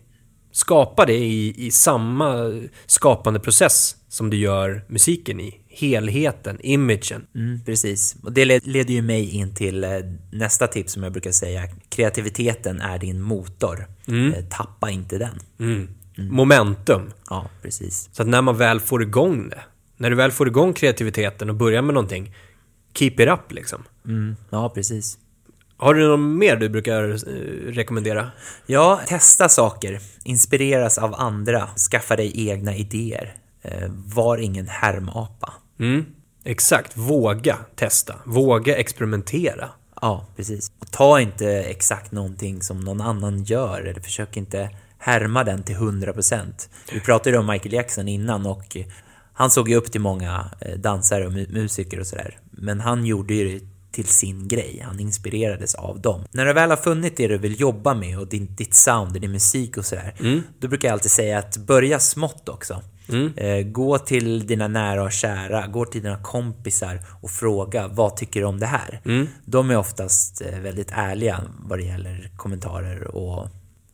Skapa 0.58 1.06
det 1.06 1.14
i, 1.18 1.66
i 1.68 1.72
samma 1.72 2.62
skapande 2.86 3.40
process 3.40 3.96
som 4.10 4.30
du 4.30 4.38
gör 4.38 4.86
musiken 4.88 5.40
i. 5.40 5.60
Helheten, 5.70 6.58
imagen. 6.64 7.26
Mm, 7.36 7.60
precis. 7.66 8.16
Och 8.24 8.32
det 8.32 8.46
led- 8.46 8.68
leder 8.68 8.94
ju 8.94 9.02
mig 9.02 9.30
in 9.36 9.56
till 9.56 9.84
eh, 9.84 9.90
nästa 10.32 10.68
tips 10.68 10.94
som 10.94 11.04
jag 11.04 11.12
brukar 11.12 11.32
säga. 11.32 11.62
Kreativiteten 11.90 12.82
är 12.82 13.00
din 13.00 13.22
motor. 13.22 13.88
Eh, 14.34 14.44
Tappa 14.50 14.90
inte 14.90 15.18
den. 15.18 15.40
Momentum. 16.32 17.12
Ja, 17.30 17.50
precis. 17.62 18.10
Så 18.14 18.22
att 18.22 18.28
när 18.28 18.42
man 18.42 18.58
väl 18.58 18.80
får 18.80 19.02
igång 19.04 19.50
det, 19.50 19.62
när 19.98 20.10
du 20.10 20.16
väl 20.16 20.32
får 20.32 20.48
igång 20.48 20.74
kreativiteten 20.74 21.50
och 21.50 21.56
börjar 21.56 21.82
med 21.82 21.94
någonting, 21.94 22.34
keep 22.94 23.14
it 23.20 23.28
up 23.30 23.52
liksom. 23.52 23.84
Mm, 24.06 24.36
ja, 24.50 24.70
precis. 24.70 25.18
Har 25.78 25.94
du 25.94 26.08
något 26.08 26.20
mer 26.20 26.56
du 26.56 26.70
brukar 26.70 27.04
eh, 27.10 27.72
rekommendera? 27.74 28.32
Ja, 28.66 29.00
testa 29.08 29.50
saker. 29.50 30.00
Inspireras 30.24 30.98
av 30.98 31.16
andra. 31.16 31.68
Skaffa 31.92 32.16
dig 32.16 32.50
egna 32.50 32.76
idéer. 32.76 33.36
Eh, 33.62 33.90
var 34.06 34.38
ingen 34.38 34.68
härmapa. 34.68 35.54
Mm, 35.80 36.06
exakt. 36.44 36.98
Våga 36.98 37.58
testa. 37.76 38.16
Våga 38.26 38.76
experimentera. 38.78 39.70
Ja, 40.02 40.26
precis. 40.36 40.72
Och 40.80 40.92
ta 40.92 41.20
inte 41.22 41.48
exakt 41.50 42.12
någonting 42.12 42.62
som 42.62 42.80
någon 42.80 43.02
annan 43.02 43.44
gör 43.44 43.82
eller 43.82 44.02
försök 44.02 44.38
inte 44.38 44.70
härma 44.98 45.44
den 45.44 45.64
till 45.64 45.76
100%. 45.76 46.70
Vi 46.94 47.00
pratade 47.00 47.38
om 47.38 47.46
Michael 47.48 47.74
Jackson 47.74 48.08
innan 48.08 48.46
och 48.46 48.78
han 49.34 49.52
såg 49.52 49.70
ju 49.70 49.76
upp 49.76 49.92
till 49.92 50.02
många 50.02 50.50
eh, 50.62 50.78
dansare 50.78 51.26
och 51.28 51.32
mu- 51.34 51.54
musiker 51.54 52.00
och 52.00 52.08
sådär. 52.08 52.38
Men 52.52 52.80
han 52.80 53.06
gjorde 53.06 53.34
ju 53.34 53.60
det 53.60 53.66
till 53.92 54.06
sin 54.08 54.48
grej. 54.48 54.82
Han 54.86 55.00
inspirerades 55.00 55.76
av 55.76 56.02
dem. 56.02 56.26
När 56.32 56.46
du 56.46 56.54
väl 56.54 56.70
har 56.70 56.78
funnit 56.78 57.18
det 57.18 57.28
du 57.28 57.38
vill 57.38 57.60
jobba 57.62 57.94
med 57.94 58.20
och 58.20 58.28
din, 58.28 58.56
ditt 58.56 58.74
sound 58.74 59.22
din 59.22 59.32
musik 59.32 59.78
och 59.78 59.86
sådär. 59.86 60.14
Då 60.60 60.68
brukar 60.68 60.88
jag 60.88 60.94
alltid 60.94 61.12
säga 61.12 61.40
att 61.40 61.58
börja 61.58 62.00
smått 62.00 62.50
också. 62.50 62.82
Eh, 63.38 63.62
gå 63.68 63.98
till 63.98 64.48
dina 64.48 64.68
nära 64.68 65.04
och 65.04 65.12
kära, 65.12 65.68
gå 65.68 65.86
till 65.86 66.02
dina 66.04 66.18
kompisar 66.24 67.00
och 67.22 67.32
fråga 67.32 67.88
vad 67.88 68.16
tycker 68.18 68.40
du 68.40 68.46
om 68.46 68.60
det 68.60 68.66
här? 68.66 69.02
De 69.46 69.70
är 69.72 69.78
oftast 69.78 70.42
eh, 70.42 70.60
väldigt 70.60 70.92
ärliga 70.92 71.44
vad 71.60 71.80
det 71.80 71.86
gäller 71.86 72.32
kommentarer 72.38 73.16
och 73.16 73.50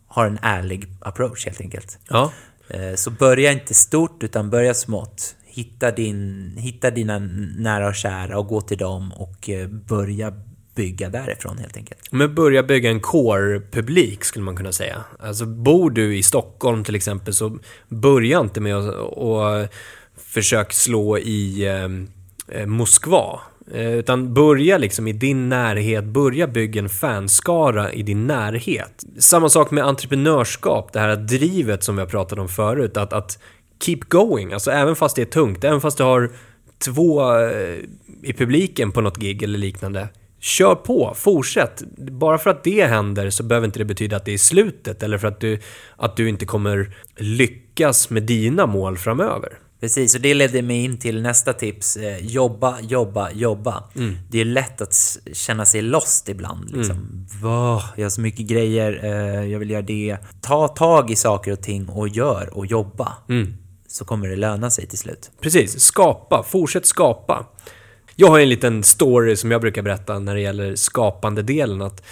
har 0.07 0.25
en 0.27 0.39
ärlig 0.41 0.87
approach 1.01 1.45
helt 1.45 1.61
enkelt. 1.61 1.99
Ja. 2.09 2.31
Eh, 2.69 2.95
Så 2.95 3.11
börja 3.11 3.51
inte 3.51 3.73
stort 3.73 4.23
utan 4.23 4.49
börja 4.49 4.73
smått. 4.73 5.35
Hitta, 5.55 5.91
din, 5.91 6.51
hitta 6.57 6.91
dina 6.91 7.19
nära 7.57 7.87
och 7.87 7.95
kära 7.95 8.37
och 8.37 8.47
gå 8.47 8.61
till 8.61 8.77
dem 8.77 9.13
och 9.13 9.49
eh, 9.49 9.67
börja 9.67 10.33
bygga 10.75 11.09
därifrån 11.09 11.57
helt 11.57 11.77
enkelt. 11.77 11.99
Men 12.11 12.35
börja 12.35 12.63
bygga 12.63 12.89
en 12.89 12.99
core-publik 12.99 14.23
skulle 14.23 14.45
man 14.45 14.55
kunna 14.55 14.71
säga. 14.71 15.03
Alltså 15.19 15.45
bor 15.45 15.89
du 15.89 16.17
i 16.17 16.23
Stockholm 16.23 16.83
till 16.83 16.95
exempel 16.95 17.33
så 17.33 17.57
börja 17.89 18.39
inte 18.39 18.61
med 18.61 18.75
att 18.75 18.95
och 18.95 19.67
försök 20.17 20.73
slå 20.73 21.17
i 21.17 21.65
eh, 21.67 22.59
eh 22.59 22.65
Moskva. 22.65 23.39
Eh, 23.71 23.93
utan 23.93 24.33
börja 24.33 24.77
liksom 24.77 25.07
i 25.07 25.13
din 25.13 25.49
närhet, 25.49 26.03
börja 26.03 26.47
bygga 26.47 26.81
en 26.81 26.89
fanskara 26.89 27.93
i 27.93 28.03
din 28.03 28.27
närhet. 28.27 29.03
Samma 29.19 29.49
sak 29.49 29.71
med 29.71 29.83
entreprenörskap, 29.83 30.93
det 30.93 30.99
här 30.99 31.15
drivet 31.15 31.83
som 31.83 31.95
vi 31.95 32.01
har 32.01 32.09
pratat 32.09 32.39
om 32.39 32.49
förut. 32.49 32.97
Att, 32.97 33.13
att 33.13 33.39
keep 33.85 33.99
going, 34.07 34.53
alltså 34.53 34.71
även 34.71 34.95
fast 34.95 35.15
det 35.15 35.21
är 35.21 35.25
tungt, 35.25 35.63
även 35.63 35.81
fast 35.81 35.97
du 35.97 36.03
har 36.03 36.31
två 36.85 37.37
eh, 37.39 37.77
i 38.23 38.33
publiken 38.37 38.91
på 38.91 39.01
något 39.01 39.17
gig 39.17 39.43
eller 39.43 39.59
liknande. 39.59 40.07
Kör 40.39 40.75
på, 40.75 41.13
fortsätt. 41.17 41.83
Bara 41.97 42.37
för 42.37 42.49
att 42.49 42.63
det 42.63 42.85
händer 42.85 43.29
så 43.29 43.43
behöver 43.43 43.65
inte 43.65 43.79
det 43.79 43.85
betyda 43.85 44.17
att 44.17 44.25
det 44.25 44.33
är 44.33 44.37
slutet 44.37 45.03
eller 45.03 45.17
för 45.17 45.27
att 45.27 45.39
du, 45.39 45.59
att 45.97 46.17
du 46.17 46.29
inte 46.29 46.45
kommer 46.45 46.95
lyckas 47.15 48.09
med 48.09 48.23
dina 48.23 48.65
mål 48.65 48.97
framöver. 48.97 49.57
Precis, 49.79 50.15
och 50.15 50.21
det 50.21 50.33
ledde 50.33 50.61
mig 50.61 50.83
in 50.83 50.97
till 50.97 51.21
nästa 51.21 51.53
tips. 51.53 51.97
Eh, 51.97 52.17
jobba, 52.17 52.79
jobba, 52.81 53.31
jobba. 53.31 53.83
Det 54.29 54.41
är 54.41 54.45
lätt 54.45 54.81
att 54.81 55.17
känna 55.33 55.65
sig 55.65 55.81
lost 55.81 56.29
ibland. 56.29 56.77
Liksom. 56.77 57.25
Va, 57.41 57.83
jag 57.95 58.05
har 58.05 58.09
så 58.09 58.21
mycket 58.21 58.45
grejer, 58.45 58.99
eh, 59.03 59.51
jag 59.51 59.59
vill 59.59 59.69
göra 59.69 59.81
det. 59.81 60.17
Ta 60.41 60.67
tag 60.67 61.11
i 61.11 61.15
saker 61.15 61.51
och 61.51 61.61
ting 61.61 61.89
och 61.89 62.07
gör 62.07 62.49
och 62.57 62.65
jobba. 62.65 63.13
Så 63.93 64.05
kommer 64.05 64.27
det 64.27 64.35
löna 64.35 64.69
sig 64.69 64.87
till 64.87 64.97
slut. 64.97 65.31
Precis, 65.41 65.79
skapa. 65.79 66.43
Fortsätt 66.43 66.85
skapa. 66.85 67.45
Jag 68.15 68.27
har 68.27 68.39
en 68.39 68.49
liten 68.49 68.83
story 68.83 69.35
som 69.35 69.51
jag 69.51 69.61
brukar 69.61 69.81
berätta 69.81 70.19
när 70.19 70.35
det 70.35 70.41
gäller 70.41 70.75
skapande-delen. 70.75 71.81
Att 71.81 72.03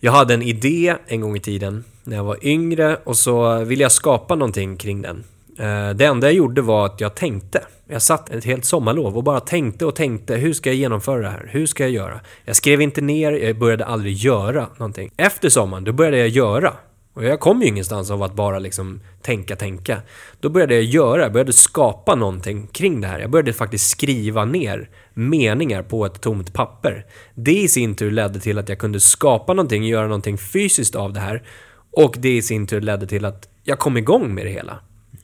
jag 0.00 0.12
hade 0.12 0.34
en 0.34 0.42
idé 0.42 0.94
en 1.06 1.20
gång 1.20 1.36
i 1.36 1.40
tiden 1.40 1.84
när 2.04 2.16
jag 2.16 2.24
var 2.24 2.46
yngre 2.46 2.96
och 3.04 3.16
så 3.16 3.64
ville 3.64 3.82
jag 3.82 3.92
skapa 3.92 4.34
någonting 4.34 4.76
kring 4.76 5.02
den. 5.02 5.24
Eh, 5.58 5.90
det 5.90 6.04
enda 6.04 6.26
jag 6.26 6.34
gjorde 6.34 6.62
var 6.62 6.86
att 6.86 7.00
jag 7.00 7.14
tänkte. 7.14 7.64
Jag 7.88 8.02
satt 8.02 8.30
ett 8.30 8.44
helt 8.44 8.64
sommarlov 8.64 9.16
och 9.16 9.24
bara 9.24 9.40
tänkte 9.40 9.86
och 9.86 9.94
tänkte. 9.94 10.34
Hur 10.34 10.52
ska 10.52 10.70
jag 10.70 10.76
genomföra 10.76 11.20
det 11.22 11.30
här? 11.30 11.48
Hur 11.50 11.66
ska 11.66 11.82
jag 11.82 11.92
göra? 11.92 12.20
Jag 12.44 12.56
skrev 12.56 12.80
inte 12.80 13.00
ner, 13.00 13.32
jag 13.32 13.58
började 13.58 13.84
aldrig 13.84 14.14
göra 14.14 14.66
någonting. 14.76 15.10
Efter 15.16 15.48
sommaren, 15.48 15.84
då 15.84 15.92
började 15.92 16.18
jag 16.18 16.28
göra. 16.28 16.72
Och 17.14 17.24
jag 17.24 17.40
kom 17.40 17.62
ju 17.62 17.68
ingenstans 17.68 18.10
av 18.10 18.22
att 18.22 18.34
bara 18.34 18.58
liksom 18.58 19.00
tänka, 19.22 19.56
tänka. 19.56 20.02
Då 20.40 20.48
började 20.48 20.74
jag 20.74 20.84
göra, 20.84 21.22
jag 21.22 21.32
började 21.32 21.52
skapa 21.52 22.14
någonting 22.14 22.66
kring 22.66 23.00
det 23.00 23.06
här. 23.06 23.18
Jag 23.20 23.30
började 23.30 23.52
faktiskt 23.52 23.90
skriva 23.90 24.44
ner 24.44 24.90
meningar 25.14 25.82
på 25.82 26.06
ett 26.06 26.20
tomt 26.20 26.52
papper. 26.52 27.06
Det 27.34 27.62
i 27.62 27.68
sin 27.68 27.94
tur 27.94 28.10
ledde 28.10 28.40
till 28.40 28.58
att 28.58 28.68
jag 28.68 28.78
kunde 28.78 29.00
skapa 29.00 29.54
någonting, 29.54 29.84
göra 29.84 30.06
någonting 30.06 30.38
fysiskt 30.38 30.94
av 30.94 31.12
det 31.12 31.20
här. 31.20 31.42
Och 31.90 32.14
det 32.18 32.36
i 32.36 32.42
sin 32.42 32.66
tur 32.66 32.80
ledde 32.80 33.06
till 33.06 33.24
att 33.24 33.48
jag 33.64 33.78
kom 33.78 33.96
igång 33.96 34.34
med 34.34 34.46
det 34.46 34.50
hela. 34.50 34.78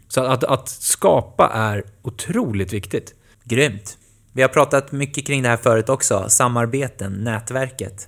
Så 0.09 0.21
att, 0.21 0.45
att 0.45 0.69
skapa 0.69 1.49
är 1.49 1.85
otroligt 2.03 2.73
viktigt. 2.73 3.15
Grymt. 3.45 3.99
Vi 4.33 4.43
har 4.43 4.49
pratat 4.49 4.93
mycket 4.93 5.27
kring 5.27 5.43
det 5.43 5.49
här 5.49 5.57
förut 5.57 5.89
också. 5.89 6.25
Samarbeten, 6.29 7.13
nätverket. 7.13 8.07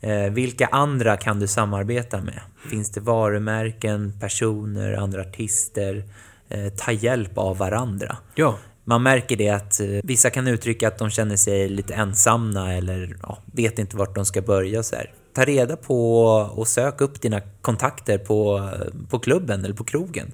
Eh, 0.00 0.30
vilka 0.30 0.66
andra 0.66 1.16
kan 1.16 1.40
du 1.40 1.46
samarbeta 1.46 2.20
med? 2.20 2.40
Finns 2.70 2.90
det 2.90 3.00
varumärken, 3.00 4.12
personer, 4.20 4.92
andra 4.92 5.20
artister? 5.20 6.04
Eh, 6.48 6.68
ta 6.68 6.92
hjälp 6.92 7.38
av 7.38 7.58
varandra. 7.58 8.16
Ja. 8.34 8.58
Man 8.84 9.02
märker 9.02 9.36
det 9.36 9.48
att 9.48 9.80
eh, 9.80 9.86
vissa 10.02 10.30
kan 10.30 10.46
uttrycka 10.46 10.88
att 10.88 10.98
de 10.98 11.10
känner 11.10 11.36
sig 11.36 11.68
lite 11.68 11.94
ensamma 11.94 12.74
eller 12.74 13.16
ja, 13.22 13.38
vet 13.52 13.78
inte 13.78 13.96
vart 13.96 14.14
de 14.14 14.24
ska 14.26 14.42
börja. 14.42 14.82
Så 14.82 14.96
här. 14.96 15.12
Ta 15.34 15.44
reda 15.44 15.76
på 15.76 16.22
och 16.54 16.68
sök 16.68 17.00
upp 17.00 17.20
dina 17.20 17.40
kontakter 17.60 18.18
på, 18.18 18.70
på 19.10 19.18
klubben 19.18 19.64
eller 19.64 19.74
på 19.74 19.84
krogen. 19.84 20.32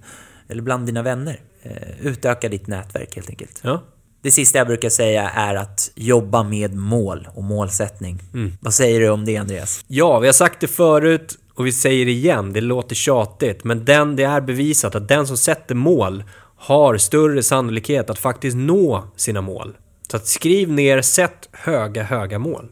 Eller 0.48 0.62
bland 0.62 0.86
dina 0.86 1.02
vänner. 1.02 1.40
Eh, 1.62 2.06
utöka 2.06 2.48
ditt 2.48 2.66
nätverk 2.66 3.14
helt 3.16 3.30
enkelt. 3.30 3.60
Ja. 3.62 3.82
Det 4.24 4.30
sista 4.30 4.58
jag 4.58 4.66
brukar 4.66 4.88
säga 4.88 5.30
är 5.30 5.54
att 5.54 5.90
jobba 5.94 6.42
med 6.42 6.74
mål 6.74 7.28
och 7.34 7.44
målsättning. 7.44 8.20
Vad 8.60 8.74
säger 8.74 9.00
du 9.00 9.08
om 9.08 9.24
det 9.24 9.36
Andreas? 9.36 9.84
Ja, 9.88 10.18
vi 10.18 10.26
har 10.26 10.32
sagt 10.32 10.60
det 10.60 10.66
förut 10.66 11.38
och 11.54 11.66
vi 11.66 11.72
säger 11.72 12.06
det 12.06 12.12
igen. 12.12 12.52
Det 12.52 12.60
låter 12.60 12.94
tjatigt, 12.94 13.64
men 13.64 13.84
den, 13.84 14.16
det 14.16 14.22
är 14.22 14.40
bevisat 14.40 14.94
att 14.94 15.08
den 15.08 15.26
som 15.26 15.36
sätter 15.36 15.74
mål 15.74 16.24
har 16.56 16.96
större 16.96 17.42
sannolikhet 17.42 18.10
att 18.10 18.18
faktiskt 18.18 18.56
nå 18.56 19.04
sina 19.16 19.40
mål. 19.40 19.76
Så 20.10 20.16
att 20.16 20.26
skriv 20.26 20.72
ner, 20.72 21.02
sätt 21.02 21.48
höga, 21.52 22.02
höga 22.02 22.38
mål. 22.38 22.68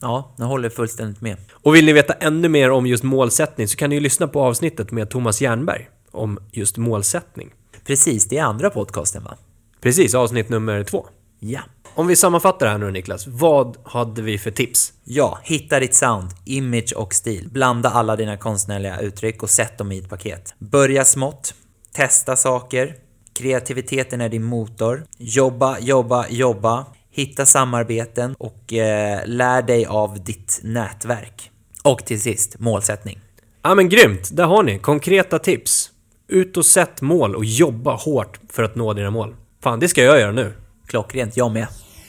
Ja, 0.00 0.34
jag 0.38 0.46
håller 0.46 0.68
fullständigt 0.68 1.20
med. 1.20 1.36
Och 1.52 1.74
vill 1.74 1.86
ni 1.86 1.92
veta 1.92 2.12
ännu 2.12 2.48
mer 2.48 2.70
om 2.70 2.86
just 2.86 3.04
målsättning 3.04 3.68
så 3.68 3.76
kan 3.76 3.90
ni 3.90 3.96
ju 3.96 4.00
lyssna 4.00 4.28
på 4.28 4.40
avsnittet 4.40 4.90
med 4.90 5.10
Thomas 5.10 5.40
Jernberg 5.40 5.88
om 6.10 6.38
just 6.52 6.76
målsättning. 6.76 7.50
Precis, 7.86 8.28
det 8.28 8.38
är 8.38 8.44
andra 8.44 8.70
podcasten 8.70 9.24
va? 9.24 9.36
Precis, 9.80 10.14
avsnitt 10.14 10.48
nummer 10.48 10.84
två. 10.84 11.06
Ja. 11.38 11.60
Om 11.94 12.06
vi 12.06 12.16
sammanfattar 12.16 12.66
det 12.66 12.72
här 12.72 12.78
nu 12.78 12.90
Niklas, 12.90 13.26
vad 13.26 13.76
hade 13.84 14.22
vi 14.22 14.38
för 14.38 14.50
tips? 14.50 14.92
Ja, 15.04 15.38
hitta 15.42 15.80
ditt 15.80 15.94
sound, 15.94 16.30
image 16.44 16.92
och 16.96 17.14
stil. 17.14 17.48
Blanda 17.52 17.90
alla 17.90 18.16
dina 18.16 18.36
konstnärliga 18.36 19.00
uttryck 19.00 19.42
och 19.42 19.50
sätt 19.50 19.78
dem 19.78 19.92
i 19.92 19.98
ett 19.98 20.08
paket. 20.08 20.54
Börja 20.58 21.04
smått. 21.04 21.54
Testa 21.92 22.36
saker. 22.36 22.94
Kreativiteten 23.32 24.20
är 24.20 24.28
din 24.28 24.44
motor. 24.44 25.04
Jobba, 25.18 25.78
jobba, 25.78 26.26
jobba. 26.28 26.86
Hitta 27.10 27.46
samarbeten 27.46 28.34
och 28.38 28.72
eh, 28.72 29.20
lär 29.26 29.62
dig 29.62 29.86
av 29.86 30.24
ditt 30.24 30.60
nätverk. 30.62 31.50
Och 31.84 32.04
till 32.04 32.20
sist, 32.20 32.58
målsättning. 32.58 33.20
Ja 33.62 33.74
men 33.74 33.88
grymt, 33.88 34.28
där 34.32 34.44
har 34.44 34.62
ni 34.62 34.78
konkreta 34.78 35.38
tips. 35.38 35.90
Ut 36.28 36.56
och 36.56 36.66
sätt 36.66 37.02
mål 37.02 37.36
och 37.36 37.44
jobba 37.44 37.94
hårt 37.94 38.40
för 38.48 38.62
att 38.62 38.74
nå 38.74 38.92
dina 38.92 39.10
mål. 39.10 39.34
Fan, 39.62 39.80
det 39.80 39.88
ska 39.88 40.02
jag 40.02 40.20
göra 40.20 40.32
nu. 40.32 40.52
Klockrent, 40.86 41.36
jag 41.36 41.52
med. 41.52 41.66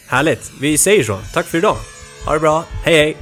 Härligt, 0.07 0.51
vi 0.61 0.77
säger 0.77 1.03
så. 1.03 1.19
Tack 1.33 1.45
för 1.45 1.57
idag. 1.57 1.77
Ha 2.25 2.33
det 2.33 2.39
bra! 2.39 2.63
Hej 2.83 2.95
hej! 2.95 3.17